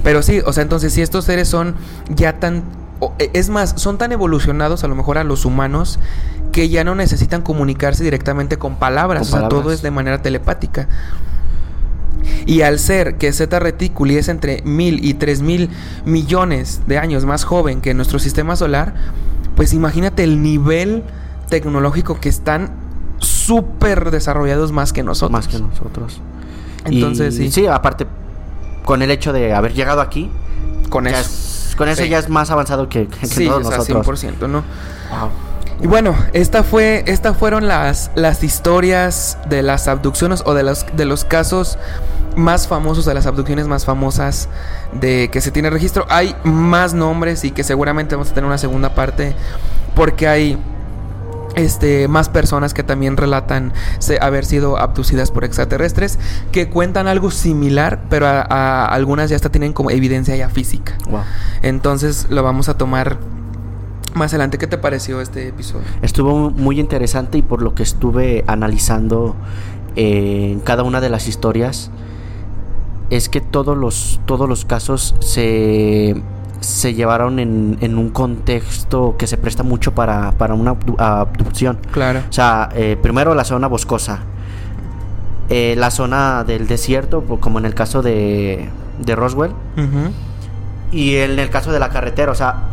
[0.03, 1.75] Pero sí, o sea, entonces si estos seres son
[2.13, 2.63] ya tan...
[3.19, 5.99] e- Es más, son tan evolucionados a lo mejor a los humanos
[6.51, 9.29] que ya no necesitan comunicarse directamente con palabras.
[9.29, 10.87] Con o sea, todo es de manera telepática.
[12.45, 15.69] Y al ser que Zeta Reticuli es entre mil y tres mil
[16.05, 18.93] millones de años más joven que nuestro sistema solar,
[19.55, 21.03] pues imagínate el nivel
[21.49, 22.71] tecnológico que están
[23.19, 25.31] súper desarrollados más que nosotros.
[25.31, 26.21] más que nosotros.
[26.85, 27.51] Entonces, Y sí.
[27.51, 28.07] Sí, aparte
[28.89, 30.31] con el hecho de haber llegado aquí,
[30.89, 31.19] Con eso.
[31.19, 32.09] es- con eso Sí.
[32.09, 34.19] ya es más avanzado que, que Sí, todos o sea, nosotros.
[34.19, 34.63] 100%, ¿no?
[35.11, 35.29] Wow.
[35.83, 40.87] Y bueno, esta fue, estas fueron las, las historias de las abducciones o de los,
[40.97, 41.77] de los casos
[42.35, 44.49] más famosos, de las abducciones más famosas
[44.91, 46.07] de que se tiene registro.
[46.09, 49.35] Hay más nombres y que seguramente vamos a tener una segunda parte
[49.95, 50.57] porque hay
[51.59, 56.17] este, más personas que también relatan se- haber sido abducidas por extraterrestres
[56.51, 60.97] que cuentan algo similar, pero a, a algunas ya hasta tienen como evidencia ya física.
[61.09, 61.21] Wow.
[61.61, 63.17] Entonces lo vamos a tomar
[64.15, 64.57] más adelante.
[64.57, 65.85] ¿Qué te pareció este episodio?
[66.01, 69.35] Estuvo muy interesante y por lo que estuve analizando
[69.95, 71.91] eh, en cada una de las historias
[73.09, 76.21] es que todos los todos los casos se
[76.61, 81.77] se llevaron en, en un contexto que se presta mucho para, para una abdu- abducción.
[81.91, 82.21] Claro.
[82.29, 84.19] O sea, eh, primero la zona boscosa.
[85.49, 88.69] Eh, la zona del desierto, como en el caso de,
[89.03, 89.51] de Roswell.
[90.91, 92.63] Y en el caso de la carretera, o sea,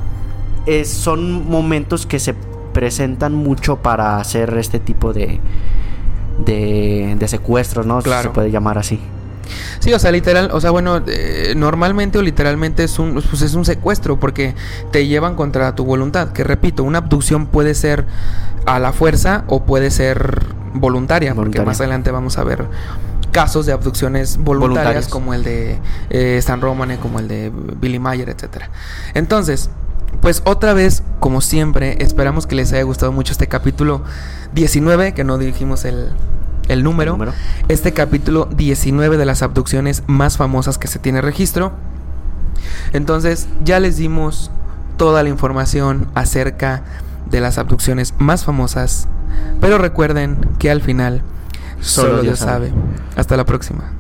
[0.66, 2.34] es- son momentos que se
[2.72, 5.41] presentan mucho para hacer este tipo de,
[6.45, 8.01] de, de secuestros, ¿no?
[8.03, 8.24] Claro.
[8.24, 9.01] Se puede llamar así.
[9.79, 13.55] Sí, o sea, literal, o sea, bueno, eh, normalmente o literalmente es un, pues es
[13.55, 14.55] un secuestro porque
[14.91, 16.33] te llevan contra tu voluntad.
[16.33, 18.07] Que repito, una abducción puede ser
[18.67, 22.67] a la fuerza o puede ser voluntaria, porque más adelante vamos a ver
[23.33, 25.09] casos de abducciones voluntarias, Voluntarias.
[25.09, 25.79] como el de
[26.09, 28.71] eh, Stan Romane, como el de Billy Mayer, etcétera.
[29.13, 29.69] Entonces,
[30.21, 34.03] pues otra vez, como siempre, esperamos que les haya gustado mucho este capítulo
[34.55, 36.13] 19, que no dijimos el,
[36.69, 37.12] el número.
[37.12, 37.33] El número.
[37.69, 41.73] Este capítulo 19 de las abducciones más famosas que se tiene registro.
[42.93, 44.51] Entonces, ya les dimos
[44.97, 46.83] toda la información acerca
[47.31, 49.09] de las abducciones más famosas.
[49.61, 51.23] Pero recuerden que al final
[51.81, 52.73] solo, Solo Dios sabe.
[53.17, 53.93] Hasta la próxima.